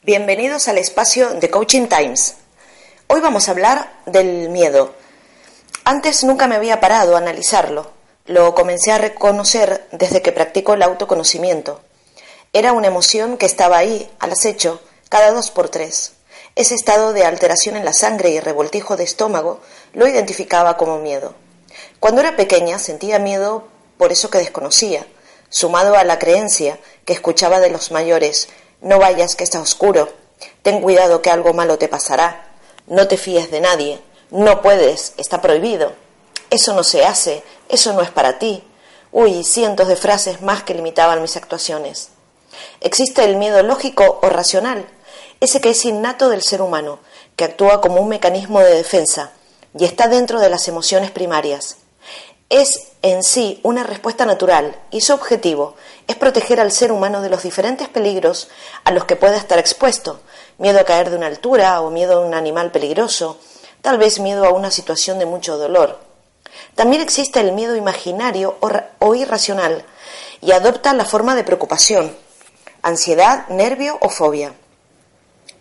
Bienvenidos 0.03 0.68
al 0.68 0.77
espacio 0.77 1.31
de 1.31 1.48
Coaching 1.48 1.87
Times. 1.87 2.37
Hoy 3.07 3.22
vamos 3.22 3.48
a 3.48 3.53
hablar 3.53 3.94
del 4.05 4.51
miedo. 4.51 4.94
Antes 5.85 6.22
nunca 6.22 6.46
me 6.46 6.57
había 6.57 6.81
parado 6.81 7.14
a 7.16 7.18
analizarlo 7.18 8.01
lo 8.26 8.54
comencé 8.54 8.92
a 8.92 8.98
reconocer 8.98 9.87
desde 9.90 10.22
que 10.22 10.32
practico 10.32 10.74
el 10.74 10.82
autoconocimiento. 10.82 11.80
Era 12.52 12.72
una 12.72 12.87
emoción 12.87 13.37
que 13.37 13.46
estaba 13.46 13.78
ahí, 13.78 14.11
al 14.18 14.32
acecho, 14.32 14.80
cada 15.08 15.32
dos 15.32 15.50
por 15.50 15.68
tres. 15.68 16.12
Ese 16.54 16.74
estado 16.74 17.12
de 17.12 17.24
alteración 17.24 17.76
en 17.76 17.85
la 17.85 17.92
sangre 17.92 18.30
y 18.30 18.40
revoltijo 18.40 18.96
de 18.96 19.04
estómago 19.04 19.61
lo 19.94 20.06
identificaba 20.06 20.76
como 20.76 20.98
miedo. 20.98 21.35
Cuando 21.98 22.20
era 22.20 22.37
pequeña 22.37 22.78
sentía 22.78 23.18
miedo 23.18 23.64
por 23.96 24.12
eso 24.12 24.30
que 24.30 24.38
desconocía, 24.38 25.06
sumado 25.48 25.96
a 25.96 26.04
la 26.04 26.18
creencia 26.18 26.78
que 27.04 27.12
escuchaba 27.12 27.61
de 27.61 27.70
los 27.70 27.90
mayores, 27.90 28.48
no 28.80 28.98
vayas 28.98 29.35
que 29.35 29.44
está 29.44 29.61
oscuro, 29.61 30.12
ten 30.62 30.80
cuidado 30.80 31.22
que 31.22 31.30
algo 31.30 31.54
malo 31.54 31.78
te 31.78 31.88
pasará, 31.88 32.52
no 32.87 33.08
te 33.08 33.16
fíes 33.16 33.50
de 33.50 33.61
nadie, 33.61 34.00
no 34.30 34.61
puedes, 34.62 35.14
está 35.16 35.40
prohibido, 35.40 35.92
eso 36.50 36.74
no 36.74 36.85
se 36.85 37.04
hace, 37.04 37.42
eso 37.72 37.94
no 37.94 38.02
es 38.02 38.11
para 38.11 38.38
ti. 38.38 38.62
Uy, 39.11 39.44
cientos 39.44 39.88
de 39.88 39.96
frases 39.96 40.42
más 40.42 40.62
que 40.62 40.74
limitaban 40.74 41.22
mis 41.22 41.37
actuaciones. 41.38 42.11
Existe 42.80 43.24
el 43.24 43.37
miedo 43.37 43.62
lógico 43.62 44.20
o 44.22 44.28
racional, 44.28 44.87
ese 45.40 45.62
que 45.62 45.70
es 45.70 45.85
innato 45.87 46.28
del 46.28 46.42
ser 46.42 46.61
humano, 46.61 46.98
que 47.35 47.44
actúa 47.44 47.80
como 47.80 48.00
un 48.02 48.11
mecanismo 48.11 48.61
de 48.61 48.74
defensa 48.74 49.32
y 49.78 49.87
está 49.87 50.06
dentro 50.06 50.38
de 50.38 50.50
las 50.50 50.68
emociones 50.68 51.11
primarias. 51.11 51.78
Es 52.50 52.88
en 53.00 53.22
sí 53.22 53.58
una 53.62 53.85
respuesta 53.85 54.26
natural 54.26 54.76
y 54.90 55.00
su 55.00 55.14
objetivo 55.14 55.74
es 56.06 56.16
proteger 56.16 56.61
al 56.61 56.72
ser 56.72 56.92
humano 56.92 57.22
de 57.22 57.30
los 57.30 57.42
diferentes 57.42 57.88
peligros 57.88 58.48
a 58.85 58.90
los 58.90 59.06
que 59.06 59.16
pueda 59.16 59.38
estar 59.38 59.58
expuesto, 59.58 60.20
miedo 60.58 60.78
a 60.78 60.85
caer 60.85 61.08
de 61.08 61.16
una 61.16 61.28
altura 61.28 61.80
o 61.80 61.90
miedo 61.90 62.18
a 62.18 62.26
un 62.26 62.35
animal 62.35 62.70
peligroso, 62.70 63.38
tal 63.80 63.96
vez 63.96 64.20
miedo 64.20 64.44
a 64.44 64.52
una 64.52 64.70
situación 64.70 65.18
de 65.18 65.24
mucho 65.24 65.56
dolor. 65.56 66.12
También 66.74 67.02
existe 67.02 67.40
el 67.40 67.52
miedo 67.52 67.76
imaginario 67.76 68.56
o, 68.98 69.14
irracional 69.14 69.85
y 70.40 70.52
adopta 70.52 70.94
la 70.94 71.04
forma 71.04 71.35
de 71.35 71.44
preocupación, 71.44 72.16
ansiedad, 72.80 73.46
nervio 73.48 73.98
o 74.00 74.08
fobia. 74.08 74.54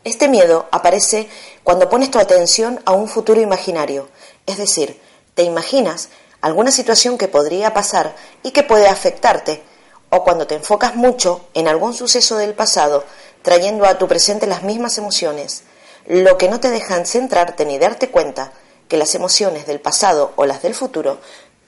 Este 0.05 0.29
miedo 0.29 0.67
aparece 0.71 1.29
cuando 1.63 1.89
pones 1.89 2.11
tu 2.11 2.17
atención 2.17 2.81
a 2.85 2.93
un 2.93 3.09
futuro 3.09 3.41
imaginario, 3.41 4.09
es 4.45 4.57
decir, 4.57 4.99
te 5.35 5.43
imaginas 5.43 6.09
alguna 6.39 6.71
situación 6.71 7.17
que 7.17 7.27
podría 7.27 7.73
pasar 7.73 8.15
y 8.41 8.51
que 8.51 8.63
puede 8.63 8.87
afectarte, 8.87 9.61
o 10.09 10.23
cuando 10.23 10.47
te 10.47 10.55
enfocas 10.55 10.95
mucho 10.95 11.41
en 11.53 11.67
algún 11.67 11.93
suceso 11.93 12.37
del 12.37 12.53
pasado, 12.53 13.03
trayendo 13.41 13.85
a 13.85 13.97
tu 13.97 14.07
presente 14.07 14.47
las 14.47 14.63
mismas 14.63 14.97
emociones, 14.97 15.63
lo 16.07 16.37
que 16.37 16.49
no 16.49 16.59
te 16.59 16.69
dejan 16.71 17.05
centrarte 17.05 17.65
ni 17.65 17.77
darte 17.77 18.09
cuenta 18.09 18.53
que 18.91 18.97
las 18.97 19.15
emociones 19.15 19.65
del 19.67 19.79
pasado 19.79 20.33
o 20.35 20.45
las 20.45 20.61
del 20.63 20.75
futuro 20.75 21.21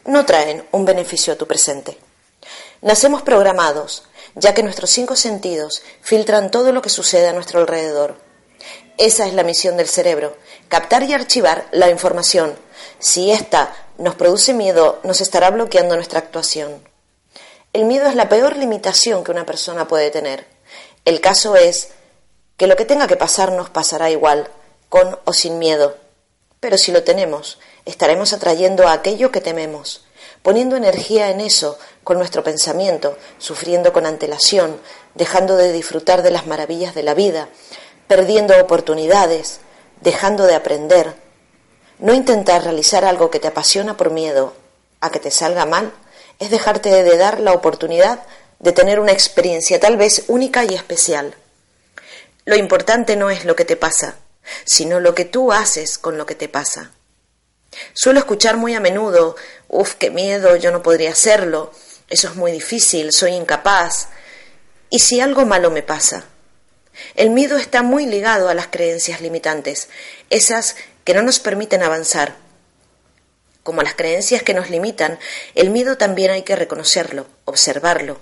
no 0.04 0.26
traen 0.26 0.68
un 0.74 0.84
beneficio 0.84 1.32
a 1.32 1.38
tu 1.38 1.48
presente. 1.48 1.98
Nacemos 2.82 3.22
programados, 3.22 4.04
ya 4.36 4.54
que 4.54 4.62
nuestros 4.62 4.90
cinco 4.90 5.16
sentidos 5.16 5.84
filtran 6.02 6.52
todo 6.52 6.74
lo 6.74 6.82
que 6.82 6.90
sucede 6.90 7.30
a 7.30 7.32
nuestro 7.32 7.62
alrededor. 7.62 8.18
Esa 8.98 9.26
es 9.26 9.34
la 9.36 9.44
misión 9.44 9.78
del 9.78 9.88
cerebro, 9.88 10.36
captar 10.68 11.04
y 11.04 11.14
archivar 11.14 11.66
la 11.72 11.90
información. 11.90 12.58
Si 13.00 13.32
ésta 13.32 13.74
nos 13.98 14.16
produce 14.16 14.54
miedo, 14.54 15.00
nos 15.06 15.22
estará 15.22 15.50
bloqueando 15.50 15.96
nuestra 15.96 16.20
actuación. 16.20 16.86
El 17.72 17.86
miedo 17.86 18.10
es 18.10 18.16
la 18.16 18.28
peor 18.28 18.58
limitación 18.58 19.24
que 19.24 19.32
una 19.32 19.46
persona 19.46 19.88
puede 19.88 20.12
tener. 20.12 20.46
El 21.06 21.22
caso 21.22 21.56
es 21.56 21.92
que 22.58 22.68
lo 22.68 22.76
que 22.76 22.84
tenga 22.84 23.08
que 23.08 23.16
pasar 23.16 23.54
nos 23.54 23.70
pasará 23.70 24.10
igual, 24.12 24.50
con 24.90 25.18
o 25.24 25.32
sin 25.32 25.58
miedo. 25.58 26.03
Pero 26.64 26.78
si 26.78 26.94
lo 26.94 27.04
tenemos, 27.04 27.60
estaremos 27.84 28.32
atrayendo 28.32 28.88
a 28.88 28.94
aquello 28.94 29.34
que 29.34 29.42
tememos, 29.42 30.06
poniendo 30.42 30.78
energía 30.78 31.30
en 31.30 31.42
eso 31.42 31.78
con 32.06 32.18
nuestro 32.18 32.42
pensamiento, 32.42 33.18
sufriendo 33.38 33.92
con 33.92 34.06
antelación, 34.06 34.80
dejando 35.14 35.58
de 35.58 35.74
disfrutar 35.74 36.24
de 36.24 36.32
las 36.32 36.48
maravillas 36.48 36.96
de 36.96 37.04
la 37.04 37.16
vida, 37.16 37.50
perdiendo 38.08 38.58
oportunidades, 38.62 39.60
dejando 40.00 40.46
de 40.46 40.56
aprender. 40.56 41.16
No 42.00 42.14
intentar 42.14 42.64
realizar 42.64 43.04
algo 43.04 43.30
que 43.30 43.42
te 43.42 43.50
apasiona 43.50 43.98
por 43.98 44.12
miedo 44.12 44.54
a 45.02 45.12
que 45.12 45.20
te 45.20 45.32
salga 45.32 45.66
mal 45.66 45.92
es 46.40 46.50
dejarte 46.50 47.04
de 47.04 47.18
dar 47.18 47.42
la 47.42 47.52
oportunidad 47.52 48.22
de 48.60 48.72
tener 48.72 49.02
una 49.02 49.12
experiencia 49.12 49.82
tal 49.82 49.98
vez 49.98 50.24
única 50.30 50.64
y 50.64 50.76
especial. 50.76 51.36
Lo 52.46 52.56
importante 52.56 53.18
no 53.18 53.30
es 53.30 53.44
lo 53.44 53.58
que 53.58 53.66
te 53.66 53.76
pasa, 53.76 54.16
sino 54.66 55.00
lo 55.00 55.16
que 55.16 55.26
tú 55.26 55.52
haces 55.52 55.98
con 55.98 56.18
lo 56.18 56.26
que 56.26 56.36
te 56.36 56.50
pasa. 56.50 56.92
Suelo 57.94 58.20
escuchar 58.20 58.58
muy 58.58 58.76
a 58.76 58.80
menudo, 58.80 59.36
uff, 59.68 59.96
qué 59.96 60.12
miedo, 60.12 60.56
yo 60.56 60.72
no 60.72 60.84
podría 60.84 61.12
hacerlo, 61.12 61.72
eso 62.10 62.28
es 62.28 62.36
muy 62.36 62.52
difícil, 62.52 63.12
soy 63.12 63.32
incapaz. 63.32 64.10
¿Y 64.90 65.00
si 65.00 65.20
algo 65.20 65.46
malo 65.46 65.72
me 65.72 65.82
pasa? 65.82 66.26
El 67.16 67.32
miedo 67.32 67.58
está 67.58 67.82
muy 67.82 68.06
ligado 68.06 68.50
a 68.50 68.54
las 68.54 68.68
creencias 68.68 69.22
limitantes, 69.22 69.90
esas 70.30 70.76
que 71.04 71.14
no 71.14 71.24
nos 71.24 71.40
permiten 71.40 71.82
avanzar. 71.82 72.36
Como 73.64 73.82
las 73.82 73.96
creencias 73.96 74.44
que 74.44 74.54
nos 74.54 74.70
limitan, 74.70 75.18
el 75.56 75.70
miedo 75.70 75.98
también 75.98 76.32
hay 76.32 76.44
que 76.44 76.56
reconocerlo, 76.56 77.26
observarlo 77.46 78.20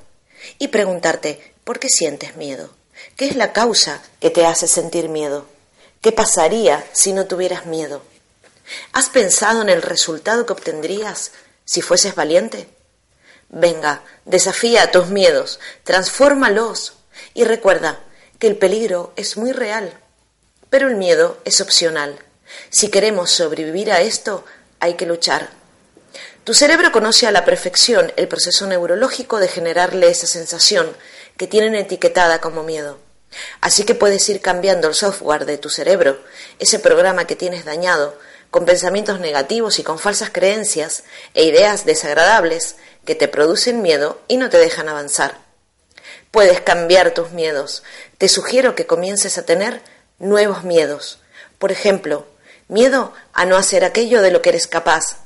y 0.59 0.69
preguntarte, 0.69 1.53
¿por 1.63 1.79
qué 1.79 1.89
sientes 1.89 2.35
miedo? 2.35 2.73
¿Qué 3.17 3.25
es 3.25 3.35
la 3.35 3.51
causa 3.51 4.01
que 4.19 4.29
te 4.29 4.45
hace 4.45 4.67
sentir 4.67 5.09
miedo? 5.09 5.47
¿Qué 6.01 6.11
pasaría 6.11 6.83
si 6.93 7.13
no 7.13 7.27
tuvieras 7.27 7.67
miedo? 7.67 8.01
¿Has 8.91 9.09
pensado 9.09 9.61
en 9.61 9.69
el 9.69 9.83
resultado 9.83 10.47
que 10.47 10.53
obtendrías 10.53 11.31
si 11.63 11.83
fueses 11.83 12.15
valiente? 12.15 12.67
Venga, 13.49 14.01
desafía 14.25 14.81
a 14.81 14.91
tus 14.91 15.09
miedos, 15.09 15.59
transfórmalos 15.83 16.93
y 17.35 17.43
recuerda 17.43 17.99
que 18.39 18.47
el 18.47 18.57
peligro 18.57 19.13
es 19.15 19.37
muy 19.37 19.51
real, 19.51 19.93
pero 20.71 20.87
el 20.87 20.95
miedo 20.95 21.37
es 21.45 21.61
opcional. 21.61 22.17
Si 22.71 22.89
queremos 22.89 23.29
sobrevivir 23.29 23.91
a 23.91 24.01
esto, 24.01 24.43
hay 24.79 24.95
que 24.95 25.05
luchar. 25.05 25.51
Tu 26.43 26.55
cerebro 26.55 26.91
conoce 26.91 27.27
a 27.27 27.31
la 27.31 27.45
perfección 27.45 28.11
el 28.15 28.27
proceso 28.27 28.65
neurológico 28.65 29.37
de 29.37 29.47
generarle 29.47 30.09
esa 30.09 30.25
sensación 30.25 30.97
que 31.37 31.45
tienen 31.45 31.75
etiquetada 31.75 32.41
como 32.41 32.63
miedo. 32.63 33.10
Así 33.61 33.83
que 33.83 33.95
puedes 33.95 34.27
ir 34.29 34.41
cambiando 34.41 34.87
el 34.87 34.93
software 34.93 35.45
de 35.45 35.57
tu 35.57 35.69
cerebro, 35.69 36.19
ese 36.59 36.79
programa 36.79 37.27
que 37.27 37.35
tienes 37.35 37.65
dañado, 37.65 38.17
con 38.49 38.65
pensamientos 38.65 39.19
negativos 39.19 39.79
y 39.79 39.83
con 39.83 39.97
falsas 39.97 40.29
creencias 40.29 41.03
e 41.33 41.45
ideas 41.45 41.85
desagradables 41.85 42.75
que 43.05 43.15
te 43.15 43.27
producen 43.27 43.81
miedo 43.81 44.21
y 44.27 44.37
no 44.37 44.49
te 44.49 44.57
dejan 44.57 44.89
avanzar. 44.89 45.37
Puedes 46.31 46.61
cambiar 46.61 47.13
tus 47.13 47.31
miedos. 47.31 47.83
Te 48.17 48.27
sugiero 48.27 48.75
que 48.75 48.85
comiences 48.85 49.37
a 49.37 49.45
tener 49.45 49.81
nuevos 50.19 50.63
miedos. 50.63 51.19
Por 51.59 51.71
ejemplo, 51.71 52.25
miedo 52.67 53.13
a 53.33 53.45
no 53.45 53.57
hacer 53.57 53.83
aquello 53.83 54.21
de 54.21 54.31
lo 54.31 54.41
que 54.41 54.49
eres 54.49 54.67
capaz, 54.67 55.17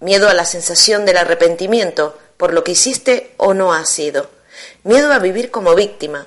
miedo 0.00 0.28
a 0.28 0.34
la 0.34 0.44
sensación 0.44 1.04
del 1.04 1.18
arrepentimiento 1.18 2.18
por 2.36 2.54
lo 2.54 2.64
que 2.64 2.72
hiciste 2.72 3.34
o 3.36 3.52
no 3.52 3.74
has 3.74 3.90
sido, 3.90 4.30
miedo 4.82 5.12
a 5.12 5.18
vivir 5.18 5.50
como 5.50 5.74
víctima, 5.74 6.26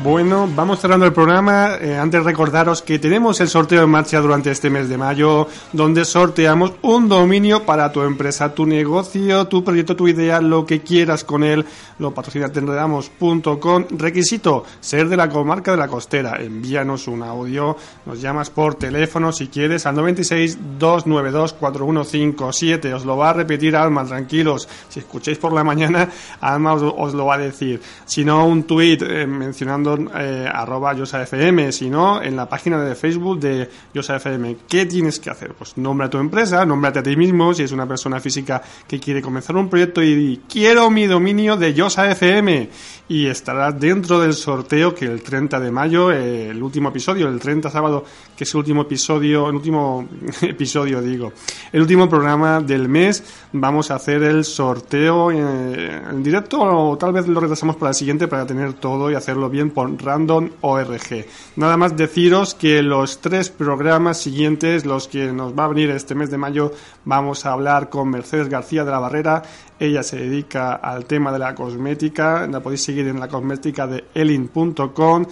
Bueno, 0.07 0.49
vamos 0.55 0.79
cerrando 0.79 1.05
el 1.05 1.11
programa. 1.11 1.75
Eh, 1.81 1.97
antes 1.97 2.23
recordaros 2.23 2.81
que 2.81 2.97
tenemos 2.97 3.41
el 3.41 3.49
sorteo 3.49 3.83
en 3.83 3.89
marcha 3.89 4.21
durante 4.21 4.49
este 4.49 4.69
mes 4.69 4.87
de 4.87 4.97
mayo, 4.97 5.49
donde 5.73 6.05
sorteamos 6.05 6.71
un 6.81 7.09
dominio 7.09 7.65
para 7.65 7.91
tu 7.91 8.01
empresa, 8.03 8.55
tu 8.55 8.65
negocio, 8.65 9.47
tu 9.47 9.65
proyecto, 9.65 9.97
tu 9.97 10.07
idea, 10.07 10.39
lo 10.39 10.65
que 10.65 10.79
quieras 10.79 11.25
con 11.25 11.43
él. 11.43 11.65
Lo 11.99 12.13
patrocina 12.13 12.47
tenredamos.com. 12.47 13.85
Requisito, 13.97 14.63
ser 14.79 15.09
de 15.09 15.17
la 15.17 15.27
comarca 15.27 15.71
de 15.71 15.77
la 15.77 15.89
costera. 15.89 16.41
Envíanos 16.41 17.09
un 17.09 17.21
audio, 17.21 17.75
nos 18.05 18.21
llamas 18.21 18.49
por 18.49 18.75
teléfono 18.75 19.33
si 19.33 19.47
quieres 19.49 19.85
al 19.87 19.95
96 19.95 20.79
292 20.79 21.51
4157. 21.51 22.93
Os 22.93 23.03
lo 23.03 23.17
va 23.17 23.31
a 23.31 23.33
repetir 23.33 23.75
Alma, 23.75 24.05
tranquilos. 24.05 24.69
Si 24.87 25.01
escucháis 25.01 25.37
por 25.37 25.51
la 25.51 25.65
mañana, 25.65 26.09
Alma 26.39 26.75
os, 26.75 26.93
os 26.97 27.13
lo 27.13 27.25
va 27.25 27.35
a 27.35 27.39
decir. 27.39 27.81
Si 28.05 28.23
no, 28.23 28.47
un 28.47 28.63
tuit 28.63 29.01
eh, 29.01 29.27
mencionando 29.27 29.96
eh, 30.17 30.49
arroba 30.51 30.93
YosaFM, 30.93 31.71
sino 31.71 32.21
en 32.21 32.35
la 32.35 32.47
página 32.47 32.81
de 32.83 32.95
Facebook 32.95 33.39
de 33.39 33.69
YosaFM. 33.93 34.57
¿Qué 34.67 34.85
tienes 34.85 35.19
que 35.19 35.29
hacer? 35.29 35.53
Pues 35.53 35.77
nombra 35.77 36.07
a 36.07 36.09
tu 36.09 36.17
empresa, 36.17 36.65
nómbrate 36.65 36.99
a 36.99 37.03
ti 37.03 37.15
mismo, 37.15 37.53
si 37.53 37.63
es 37.63 37.71
una 37.71 37.87
persona 37.87 38.19
física 38.19 38.61
que 38.87 38.99
quiere 38.99 39.21
comenzar 39.21 39.55
un 39.55 39.69
proyecto 39.69 40.01
y 40.01 40.15
di, 40.15 40.41
quiero 40.49 40.89
mi 40.89 41.07
dominio 41.07 41.57
de 41.57 41.73
YosaFM 41.73 42.69
y 43.09 43.27
estarás 43.27 43.79
dentro 43.79 44.19
del 44.19 44.33
sorteo 44.33 44.93
que 44.93 45.05
el 45.05 45.21
30 45.21 45.59
de 45.59 45.71
mayo, 45.71 46.11
eh, 46.11 46.49
el 46.49 46.61
último 46.61 46.89
episodio, 46.89 47.27
el 47.27 47.39
30 47.39 47.69
sábado, 47.69 48.03
que 48.35 48.43
es 48.43 48.53
el 48.53 48.57
último 48.57 48.81
episodio, 48.81 49.47
el 49.49 49.55
último 49.55 50.07
episodio 50.41 51.01
digo, 51.01 51.31
el 51.71 51.81
último 51.81 52.09
programa 52.09 52.59
del 52.59 52.89
mes, 52.89 53.23
vamos 53.53 53.91
a 53.91 53.95
hacer 53.95 54.23
el 54.23 54.43
sorteo 54.43 55.31
eh, 55.31 56.01
en 56.09 56.21
directo 56.21 56.59
o 56.59 56.97
tal 56.97 57.13
vez 57.13 57.27
lo 57.27 57.39
retrasamos 57.39 57.77
para 57.77 57.89
el 57.89 57.95
siguiente 57.95 58.27
para 58.27 58.45
tener 58.45 58.73
todo 58.73 59.09
y 59.09 59.15
hacerlo 59.15 59.49
bien 59.49 59.71
por 59.71 60.01
Random 60.03 60.49
ORG. 60.61 61.25
Nada 61.55 61.77
más 61.77 61.95
deciros 61.95 62.53
que 62.55 62.81
los 62.83 63.21
tres 63.21 63.49
programas 63.49 64.17
siguientes, 64.17 64.85
los 64.85 65.07
que 65.07 65.31
nos 65.31 65.57
va 65.57 65.65
a 65.65 65.69
venir 65.69 65.89
este 65.91 66.15
mes 66.15 66.29
de 66.29 66.37
mayo, 66.37 66.73
vamos 67.05 67.45
a 67.45 67.53
hablar 67.53 67.89
con 67.89 68.09
Mercedes 68.09 68.49
García 68.49 68.83
de 68.83 68.91
la 68.91 68.99
Barrera. 68.99 69.43
Ella 69.79 70.03
se 70.03 70.17
dedica 70.17 70.75
al 70.75 71.05
tema 71.05 71.31
de 71.31 71.39
la 71.39 71.55
cosmética. 71.55 72.47
La 72.47 72.59
podéis 72.59 72.83
seguir 72.83 73.07
en 73.07 73.19
la 73.19 73.27
cosmética 73.27 73.87
de 73.87 74.05
elin.com 74.13 75.25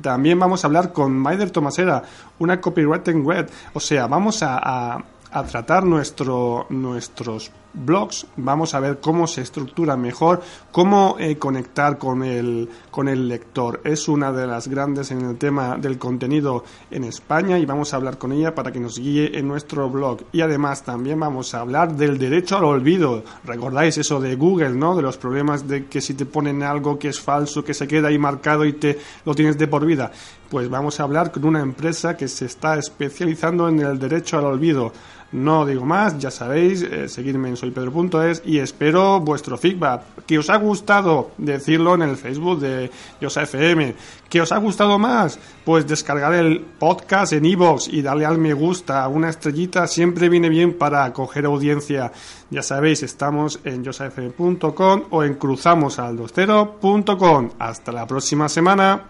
también 0.00 0.38
vamos 0.38 0.64
a 0.64 0.66
hablar 0.66 0.92
con 0.92 1.12
Maider 1.12 1.50
Tomasera, 1.50 2.02
una 2.38 2.60
copywriting 2.60 3.24
web. 3.24 3.50
O 3.74 3.80
sea, 3.80 4.06
vamos 4.06 4.42
a, 4.42 4.58
a, 4.58 5.04
a 5.30 5.44
tratar 5.44 5.84
nuestro, 5.84 6.66
nuestros 6.70 7.50
blogs, 7.72 8.26
vamos 8.36 8.74
a 8.74 8.80
ver 8.80 9.00
cómo 9.00 9.26
se 9.26 9.42
estructura 9.42 9.96
mejor, 9.96 10.42
cómo 10.72 11.16
eh, 11.18 11.36
conectar 11.36 11.98
con 11.98 12.22
el, 12.22 12.68
con 12.90 13.08
el 13.08 13.28
lector. 13.28 13.80
Es 13.84 14.08
una 14.08 14.32
de 14.32 14.46
las 14.46 14.68
grandes 14.68 15.10
en 15.10 15.22
el 15.22 15.38
tema 15.38 15.76
del 15.76 15.98
contenido 15.98 16.64
en 16.90 17.04
España 17.04 17.58
y 17.58 17.66
vamos 17.66 17.92
a 17.92 17.96
hablar 17.96 18.18
con 18.18 18.32
ella 18.32 18.54
para 18.54 18.72
que 18.72 18.80
nos 18.80 18.98
guíe 18.98 19.38
en 19.38 19.48
nuestro 19.48 19.88
blog. 19.88 20.22
Y 20.32 20.40
además 20.40 20.82
también 20.82 21.20
vamos 21.20 21.54
a 21.54 21.60
hablar 21.60 21.94
del 21.96 22.18
derecho 22.18 22.56
al 22.56 22.64
olvido. 22.64 23.22
Recordáis 23.44 23.98
eso 23.98 24.20
de 24.20 24.36
Google, 24.36 24.70
¿no? 24.70 24.96
De 24.96 25.02
los 25.02 25.16
problemas 25.16 25.66
de 25.68 25.86
que 25.86 26.00
si 26.00 26.14
te 26.14 26.26
ponen 26.26 26.62
algo 26.62 26.98
que 26.98 27.08
es 27.08 27.20
falso, 27.20 27.64
que 27.64 27.74
se 27.74 27.86
queda 27.86 28.08
ahí 28.08 28.18
marcado 28.18 28.64
y 28.64 28.72
te 28.74 28.98
lo 29.24 29.34
tienes 29.34 29.58
de 29.58 29.68
por 29.68 29.86
vida. 29.86 30.10
Pues 30.50 30.68
vamos 30.68 30.98
a 30.98 31.04
hablar 31.04 31.30
con 31.30 31.44
una 31.44 31.60
empresa 31.60 32.16
que 32.16 32.26
se 32.26 32.46
está 32.46 32.76
especializando 32.76 33.68
en 33.68 33.80
el 33.80 33.98
derecho 33.98 34.36
al 34.36 34.46
olvido. 34.46 34.92
No 35.32 35.64
digo 35.64 35.84
más, 35.84 36.18
ya 36.18 36.32
sabéis, 36.32 36.82
eh, 36.82 37.08
seguidme 37.08 37.50
en 37.50 37.56
soypedro.es 37.56 38.42
y 38.44 38.58
espero 38.58 39.20
vuestro 39.20 39.56
feedback. 39.56 40.02
¿Que 40.26 40.38
os 40.38 40.50
ha 40.50 40.56
gustado? 40.56 41.30
Decirlo 41.38 41.94
en 41.94 42.02
el 42.02 42.16
Facebook 42.16 42.58
de 42.58 42.90
Yosa 43.20 43.42
FM. 43.42 43.94
¿Que 44.28 44.40
os 44.40 44.50
ha 44.50 44.58
gustado 44.58 44.98
más? 44.98 45.38
Pues 45.64 45.86
descargar 45.86 46.34
el 46.34 46.58
podcast 46.60 47.32
en 47.32 47.44
iVoox 47.44 47.86
y 47.88 48.02
darle 48.02 48.26
al 48.26 48.38
me 48.38 48.54
gusta. 48.54 49.06
Una 49.06 49.28
estrellita 49.28 49.86
siempre 49.86 50.28
viene 50.28 50.48
bien 50.48 50.76
para 50.76 51.12
coger 51.12 51.44
audiencia. 51.44 52.10
Ya 52.50 52.62
sabéis, 52.62 53.04
estamos 53.04 53.60
en 53.64 53.84
yosafm.com 53.84 55.02
o 55.10 55.22
en 55.22 55.34
cruzamosaldostero.com. 55.34 57.50
Hasta 57.58 57.92
la 57.92 58.06
próxima 58.06 58.48
semana. 58.48 59.02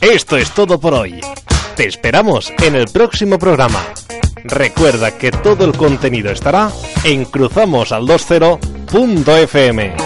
Esto 0.00 0.36
es 0.36 0.50
todo 0.52 0.78
por 0.78 0.94
hoy. 0.94 1.20
Te 1.74 1.86
esperamos 1.86 2.52
en 2.62 2.76
el 2.76 2.86
próximo 2.86 3.38
programa. 3.38 3.82
Recuerda 4.44 5.16
que 5.16 5.30
todo 5.30 5.64
el 5.64 5.74
contenido 5.76 6.30
estará 6.30 6.70
en 7.04 7.24
cruzamosal20.fm, 7.26 9.96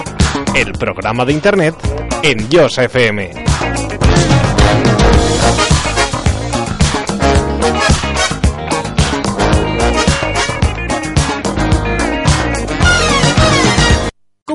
el 0.54 0.72
programa 0.72 1.24
de 1.24 1.32
internet 1.32 1.74
en 2.22 2.48
Yos 2.48 2.78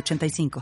906985. 0.00 0.60